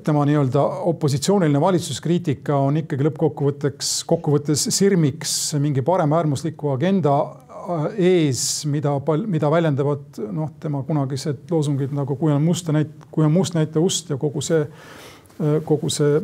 [0.03, 0.61] tema nii-öelda
[0.91, 8.93] opositsiooniline valitsuskriitika on ikkagi lõppkokkuvõtteks, kokkuvõttes sirmiks mingi paremäärmusliku agenda äh, ees, mida,
[9.25, 13.83] mida väljendavad noh, tema kunagised loosungid nagu kui on must näit-, kui on must näita
[13.83, 16.19] ust ja kogu see, äh, kogu see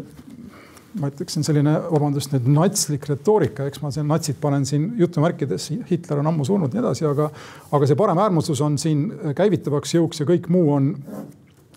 [0.98, 6.22] ma ütleksin selline, vabandust nüüd natslik retoorika, eks ma siin natsid panen siin jutumärkides, Hitler
[6.24, 7.30] on ammu surnud ja nii edasi, aga,
[7.72, 10.96] aga see paremäärmuslus on siin käivitavaks jõuks ja kõik muu on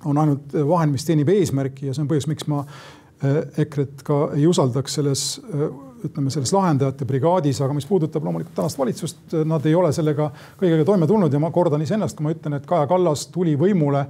[0.04, 4.20] on ainult vahend, mis teenib eesmärki ja see on põhjus, miks ma eh, EKRE-t ka
[4.36, 5.66] ei usaldaks selles, eh,
[6.08, 10.30] ütleme selles lahendajate brigaadis, aga mis puudutab loomulikult tänast valitsust, eh, nad ei ole sellega
[10.60, 14.06] kõigega toime tulnud ja ma kordan iseennast, kui ma ütlen, et Kaja Kallas tuli võimule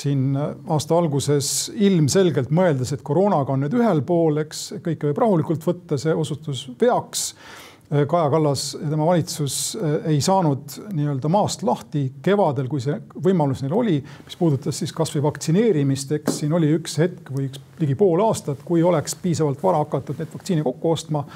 [0.00, 5.64] siin aasta alguses ilmselgelt mõeldes, et koroonaga on nüüd ühel pool, eks kõike võib rahulikult
[5.66, 7.30] võtta, see osutus veaks.
[7.86, 12.96] Äh, Kaja Kallas ja tema valitsus äh, ei saanud nii-öelda maast lahti kevadel, kui see
[13.22, 17.62] võimalus neil oli, mis puudutas siis kasvõi vaktsineerimist, eks siin oli üks hetk või üks
[17.80, 21.26] ligi pool aastat, kui oleks piisavalt vara hakatud neid vaktsiine kokku ostma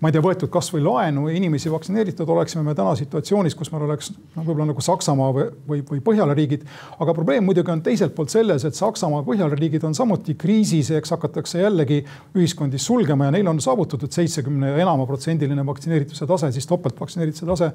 [0.00, 3.84] ma ei tea, võetud kasvõi laenu ja inimesi vaktsineeritud, oleksime me täna situatsioonis, kus meil
[3.84, 6.64] oleks noh, võib-olla nagu Saksamaa või, või, või Põhjala riigid.
[6.98, 11.12] aga probleem muidugi on teiselt poolt selles, et Saksamaa, Põhjala riigid on samuti kriisis, eks
[11.16, 12.00] hakatakse jällegi
[12.36, 17.72] ühiskondi sulgema ja neil on saavutatud seitsekümne ja enama protsendiline vaktsineerituse tase, siis topeltvaktsineerituse tase.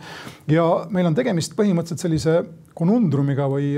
[0.50, 2.42] ja meil on tegemist põhimõtteliselt sellise
[2.74, 3.76] konundrumiga või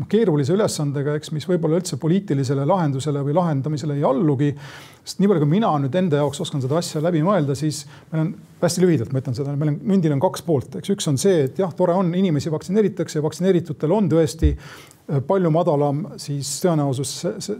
[0.00, 4.50] noh, keerulise ülesandega, eks, mis võib-olla üldse poliitilisele lahendusele või lahendamisele ei allugi.
[5.04, 8.24] sest nii palju, kui mina nüüd enda jaoks oskan seda asja läbi mõelda, siis meil
[8.24, 8.32] on
[8.62, 11.44] hästi lühidalt, ma ütlen seda, meil on mündil on kaks poolt, eks üks on see,
[11.48, 14.54] et jah, tore on, inimesi vaktsineeritakse vaktsineeritutel on tõesti
[15.04, 17.10] palju madalam siis tõenäosus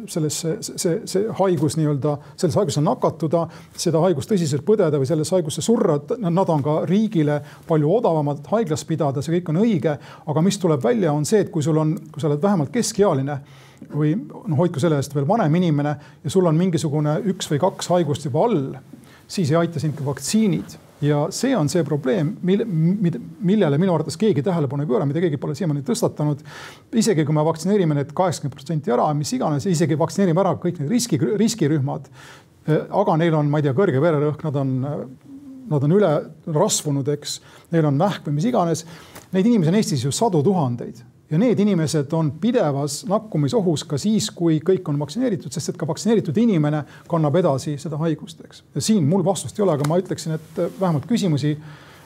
[0.09, 3.43] sellesse, see, see, haigus nii-öelda, selles haiguses nakatuda,
[3.77, 8.87] seda haigust tõsiselt põdeda või sellesse haigusse surra, nad on ka riigile palju odavamad haiglas
[8.89, 9.99] pidada, see kõik on õige.
[10.27, 13.39] aga mis tuleb välja, on see, et kui sul on, kui sa oled vähemalt keskealine
[13.93, 17.93] või noh, hoidku selle eest veel vanem inimene ja sul on mingisugune üks või kaks
[17.93, 18.73] haigust juba all,
[19.29, 24.17] siis ei aita sind ka vaktsiinid ja see on see probleem, mille, millele minu arvates
[24.21, 26.43] keegi tähelepanu ei pööra, mida keegi pole siiamaani tõstatanud.
[27.01, 30.93] isegi kui me vaktsineerime need kaheksakümmend protsenti ära, mis iganes, isegi vaktsineerime ära kõik need
[30.93, 32.11] riski, riskirühmad.
[32.65, 34.77] Aga neil on, ma ei tea, kõrge vererõhk, nad on,
[35.71, 36.13] nad on üle
[36.55, 37.41] rasvunud, eks,
[37.75, 38.87] neil on vähk või mis iganes.
[39.35, 41.03] Neid inimesi on Eestis ju sadu tuhandeid
[41.35, 45.89] ja need inimesed on pidevas nakkumisohus ka siis, kui kõik on vaktsineeritud, sest et ka
[45.91, 48.63] vaktsineeritud inimene kannab edasi seda haigust, eks.
[48.75, 51.57] ja siin mul vastust ei ole, aga ma ütleksin, et vähemalt küsimusi,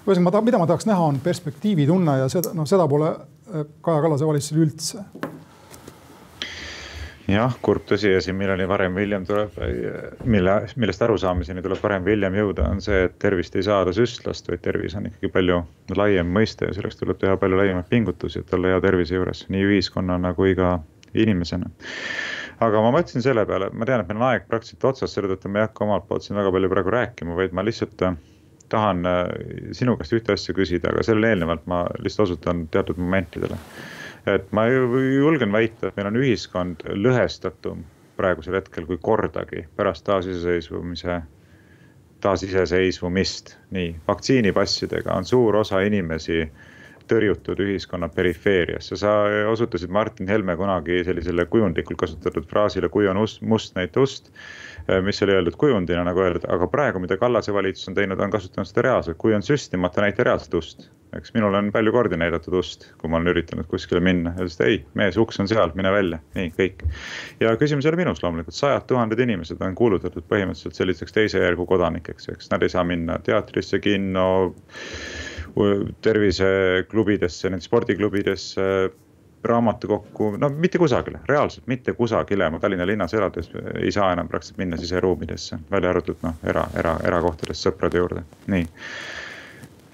[0.06, 3.12] ühesõnaga, mida ma tahaks näha, on perspektiivitunne ja seda, noh, seda pole
[3.48, 5.04] Kaja Kallase valitsusel üldse
[7.28, 9.56] jah, kurb tõsiasi, milleni varem või hiljem tuleb,
[10.28, 14.48] mille, millest arusaamiseni tuleb varem või hiljem jõuda, on see, et tervist ei saada süstlast,
[14.48, 15.60] vaid tervis on ikkagi palju
[15.98, 19.66] laiem mõiste ja selleks tuleb teha palju laiemaid pingutusi, et olla hea tervise juures nii
[19.68, 20.78] ühiskonnana kui ka
[21.14, 21.68] inimesena.
[22.64, 25.52] aga ma mõtlesin selle peale, ma tean, et meil on aeg praktiliselt otsas, selle tõttu
[25.52, 28.16] ma ei hakka omalt poolt siin väga palju praegu rääkima, vaid ma lihtsalt äh,
[28.72, 29.22] tahan äh,
[29.76, 33.60] sinu käest ühte asja küsida, aga sellele eelnevalt ma lihtsalt osutan teatud momentidele
[34.26, 37.84] et ma julgen väita, et meil on ühiskond lõhestatum
[38.18, 41.20] praegusel hetkel kui kordagi pärast taasiseseisvumise,
[42.20, 43.56] taasiseseisvumist.
[43.70, 46.40] nii, vaktsiinipassidega on suur osa inimesi
[47.08, 48.96] tõrjutud ühiskonna perifeeriasse.
[48.96, 49.12] sa
[49.50, 54.32] osutasid Martin Helme kunagi sellisele kujundlikult kasutatud fraasile, kui on ust, must, näita ust
[55.04, 58.68] mis oli öeldud kujundina, nagu öeldud, aga praegu, mida Kallase valitsus on teinud, on kasutanud
[58.68, 60.88] seda reaalselt, kui on süstimata, näita reaalset ust.
[61.16, 64.66] eks minul on palju kordi näidatud ust, kui ma olen üritanud kuskile minna, öeldes, et
[64.66, 66.84] ei, mees, uks on seal, mine välja, nii kõik.
[67.40, 71.66] ja küsimus ei ole minus loomulikult, sajad tuhanded inimesed on kuulutatud põhimõtteliselt selliseks teise järgu
[71.68, 74.28] kodanikeks, eks nad ei saa minna teatrisse, kinno
[76.04, 78.68] terviseklubidesse, spordiklubidesse
[79.44, 84.58] raamatukokku, no mitte kusagile, reaalselt mitte kusagile, ma Tallinna linnas elades ei saa enam praktiliselt
[84.58, 88.66] minna siseruumidesse, välja arvatud noh, era, era, erakohtadest sõprade juurde, nii.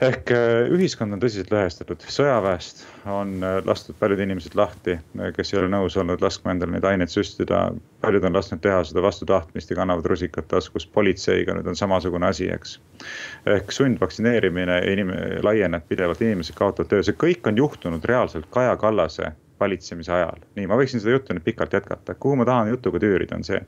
[0.08, 4.96] Ehk äh, ühiskond on tõsiselt lõhestatud, sõjaväest on äh, lastud paljud inimesed lahti,
[5.36, 7.66] kes ei ole nõus olnud laskma endale neid aineid süstida.
[8.04, 12.28] paljud on lasknud teha seda vastu tahtmist ja kannavad rusikat taskus, politseiga nüüd on samasugune
[12.28, 12.78] asi, eks.
[13.56, 19.32] ehk sundvaktsineerimine inim-, laieneb pidevalt, inimesed kaotavad töö, see kõik on juhtunud reaalselt Kaja Kallase
[19.60, 20.42] valitsemise ajal.
[20.56, 23.60] nii, ma võiksin seda juttu nüüd pikalt jätkata, kuhu ma tahan jutuga tüürida, on see.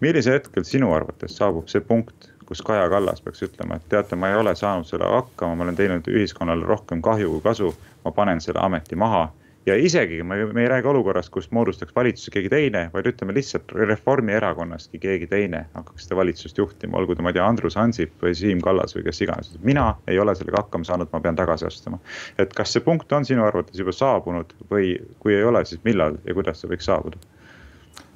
[0.00, 4.32] millisel hetkel sinu arvates saabub see punkt, kus Kaja Kallas peaks ütlema, et teate, ma
[4.32, 7.74] ei ole saanud selle hakkama, ma olen teinud ühiskonnale rohkem kahju kui kasu.
[8.04, 9.28] ma panen selle ameti maha
[9.66, 13.72] ja isegi me, me ei räägi olukorrast, kus moodustaks valitsuse keegi teine, vaid ütleme lihtsalt
[13.72, 18.32] Reformierakonnastki keegi teine hakkaks seda valitsust juhtima, olgu ta, ma ei tea, Andrus Ansip või
[18.38, 19.52] Siim Kallas või kes iganes.
[19.62, 22.00] mina ei ole sellega hakkama saanud, ma pean tagasi astuma.
[22.38, 26.16] et kas see punkt on sinu arvates juba saabunud või kui ei ole, siis millal
[26.24, 27.20] ja kuidas see võiks saabuda?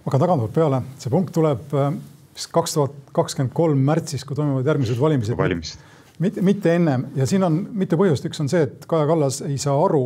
[0.04, 1.76] hakkan tagantpoolt peale, see punkt tuleb
[2.34, 5.36] vist kaks tuhat kakskümmend kolm märtsis, kui toimuvad järgmised valimised.
[5.38, 5.92] valimised.
[6.18, 9.58] mitte, mitte ennem ja siin on mitu põhjust, üks on see, et Kaja Kallas ei
[9.60, 10.04] saa aru,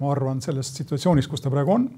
[0.00, 1.88] ma arvan, sellest situatsioonist, kus ta praegu on.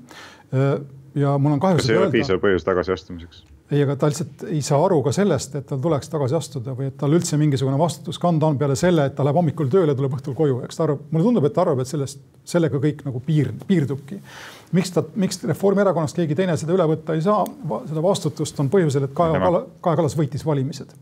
[1.15, 1.83] ja mul on kahju.
[1.83, 3.45] kas ei ole piisav põhjus tagasiastumiseks?
[3.73, 6.91] Ei, aga ta lihtsalt ei saa aru ka sellest, et tal tuleks tagasi astuda või
[6.91, 10.17] et tal üldse mingisugune vastutus kanda on peale selle, et ta läheb hommikul tööle, tuleb
[10.19, 12.21] õhtul koju, eks ta arvab, mulle tundub, et ta arvab, et sellest,
[12.55, 14.21] sellega kõik nagu piir, piirdubki.
[14.73, 17.45] miks ta, miks Reformierakonnast keegi teine seda üle võtta ei saa,
[17.89, 20.95] seda vastutust on põhjusel, et Kaja Kallas, Kaja Kallas võitis valimised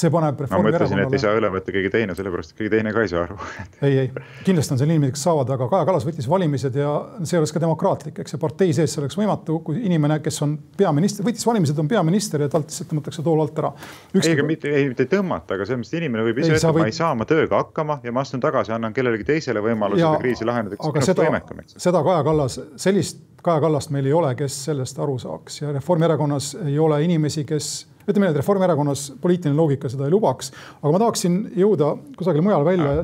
[0.00, 0.96] see paneb Reformierakonnale.
[0.96, 3.10] ma mõtlesin, et ei saa üle võtta keegi teine, sellepärast et keegi teine ka ei
[3.12, 3.36] saa aru
[3.86, 4.10] ei, ei,
[4.46, 6.90] kindlasti on seal inimesed, kes saavad, aga Kaja Kallas võttis valimised ja
[7.22, 10.56] see oleks ka demokraatlik, eks see partei sees see oleks võimatu, kui inimene, kes on
[10.78, 13.72] peaminister, võitis valimised, on peaminister ja talt lihtsalt tõmmatakse tool alt ära.
[14.16, 16.88] ei, aga mitte, ei, mitte tõmmata, aga selles mõttes, et inimene võib ise öelda, ma
[16.90, 20.48] ei saa oma tööga hakkama ja ma astun tagasi, annan kellelegi teisele võimaluse seda kriisi
[20.48, 20.80] lahendada.
[20.90, 21.28] aga seda,
[21.76, 26.54] seda Kaja Kallas, sellist Kaja Kallast meil ei ole, kes sellest aru saaks ja Reformierakonnas
[26.66, 27.70] ei ole inimesi, kes
[28.06, 32.66] ütleme nii, et Reformierakonnas poliitiline loogika seda ei lubaks, aga ma tahaksin jõuda kusagile mujale
[32.68, 32.94] välja.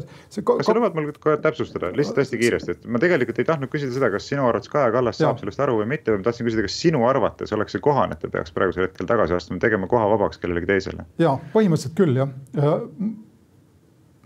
[0.51, 3.95] kas sa lubad mul kohe täpsustada lihtsalt hästi kiiresti, et ma tegelikult ei tahtnud küsida
[3.97, 6.81] seda, kas sinu arvates Kaja Kallas saab sellest aru või mitte, ma tahtsin küsida, kas
[6.81, 10.43] sinu arvates oleks see kohane, et ta peaks praegusel hetkel tagasi astuma, tegema koha vabaks
[10.43, 11.07] kellelegi teisele?
[11.23, 12.75] ja põhimõtteliselt küll jah ja,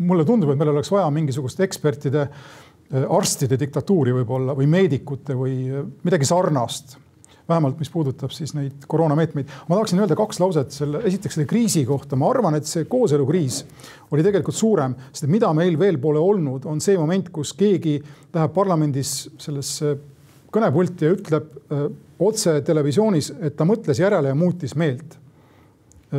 [0.01, 2.27] mulle tundub, et meil oleks vaja mingisugust ekspertide,
[2.91, 5.55] arstide diktatuuri võib-olla või meedikute või
[6.03, 6.97] midagi sarnast
[7.51, 9.51] vähemalt mis puudutab siis neid koroonameetmeid.
[9.69, 13.65] ma tahaksin öelda kaks lauset selle, esiteks selle kriisi kohta, ma arvan, et see kooselukriis
[14.11, 17.99] oli tegelikult suurem, sest mida meil veel pole olnud, on see moment, kus keegi
[18.35, 19.97] läheb parlamendis sellesse
[20.51, 21.89] kõnepulti ja ütleb öö,
[22.21, 25.21] otse televisioonis, et ta mõtles järele ja muutis meelt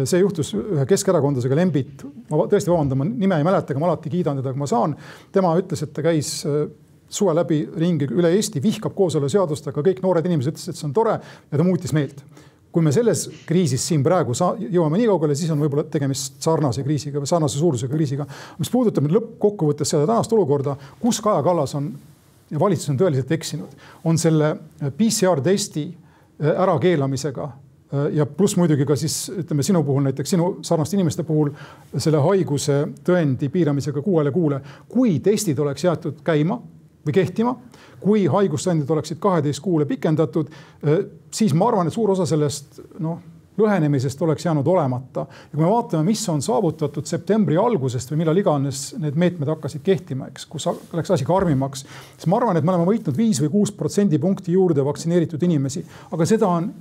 [0.07, 4.11] see juhtus ühe keskerakondlasega Lembit, ma tõesti vabandan, ma nime ei mäleta, aga ma alati
[4.13, 4.95] kiidan teda, kui ma saan.
[5.35, 6.31] tema ütles, et ta käis
[7.11, 10.95] suve läbi ringi üle Eesti, vihkab kooseluseadust, aga kõik noored inimesed ütlesid, et see on
[10.95, 12.23] tore ja ta muutis meelt.
[12.71, 16.85] kui me selles kriisis siin praegu saa, jõuame nii kaugele, siis on võib-olla tegemist sarnase
[16.85, 18.25] kriisiga või sarnase suurusega kriisiga.
[18.59, 21.91] mis puudutab nüüd lõppkokkuvõttes seda tänast olukorda, kus Kaja Kallas on
[22.51, 24.55] ja valitsus on tõeliselt eksinud, on selle
[24.97, 30.51] PCR testi äh, ärakeelamisega äh, ja pluss muidugi ka siis ütleme sinu puhul näiteks sinu
[30.63, 31.51] sarnaste inimeste puhul
[31.97, 34.61] selle haiguse tõendi piiramisega kuuele kuule.
[34.87, 36.61] kui testid oleks jäetud käima
[37.05, 37.55] või kehtima.
[38.01, 40.47] kui haigustõendid oleksid kaheteist kuule pikendatud,
[40.83, 43.19] eh, siis ma arvan, et suur osa sellest noh,
[43.57, 45.19] lõhenemisest oleks jäänud olemata.
[45.19, 49.83] ja kui me vaatame, mis on saavutatud septembri algusest või millal iganes need meetmed hakkasid
[49.83, 51.85] kehtima, eks, kus läks asi karmimaks,
[52.15, 56.25] siis ma arvan, et me oleme võitnud viis või kuus protsendipunkti juurde vaktsineeritud inimesi, aga
[56.25, 56.71] seda on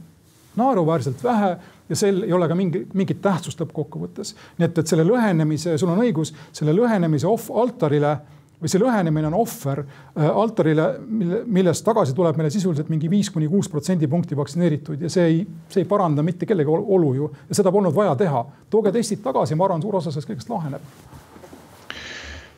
[0.57, 1.57] naeruväärselt vähe
[1.89, 4.35] ja sel ei ole ka mingi, mingit tähtsust lõppkokkuvõttes.
[4.59, 8.17] nii et, et selle lõhenemise, sul on õigus, selle lõhenemise off altarile
[8.61, 13.31] või see lõhenemine on ohver äh, altarile, mille, millest tagasi tuleb meile sisuliselt mingi viis
[13.33, 17.57] kuni kuus protsendipunkti vaktsineerituid ja see ei, see ei paranda mitte kellegi olu ju ja
[17.63, 18.45] seda polnud vaja teha.
[18.71, 21.19] tooge testid tagasi, ma arvan, suur osa sellest kõigest laheneb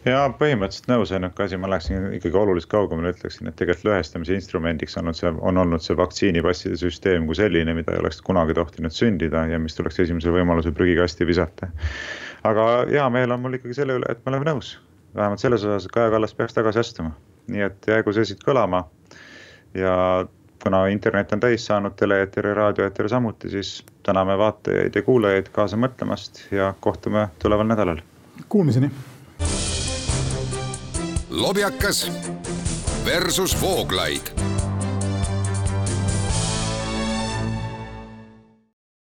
[0.06, 4.98] ja põhimõtteliselt nõus, ainuke asi, ma läheksin ikkagi oluliselt kaugemale, ütleksin, et tegelikult lõhestamise instrumendiks
[4.98, 8.94] on olnud see, on olnud see vaktsiinipasside süsteem kui selline, mida ei oleks kunagi tohtinud
[8.94, 11.70] sündida ja mis tuleks esimesel võimalusel prügikasti visata.
[12.42, 14.74] aga hea meel on mul ikkagi selle üle, et me oleme nõus
[15.14, 17.10] vähemalt selles osas, et Kaja Kallas peaks tagasi astuma.
[17.46, 18.84] nii et jäägu see siit kõlama.
[19.74, 20.26] ja
[20.62, 25.76] kuna internet on täis saanud, tele-eeter ja raadioeeter samuti, siis täname vaatajaid ja kuulajaid kaasa
[25.76, 27.98] mõtlemast ja kohtume tuleval nädalal.
[28.48, 28.90] Kuulmiseni.
[31.30, 32.12] lobjakas
[33.04, 34.61] versus Vooglaid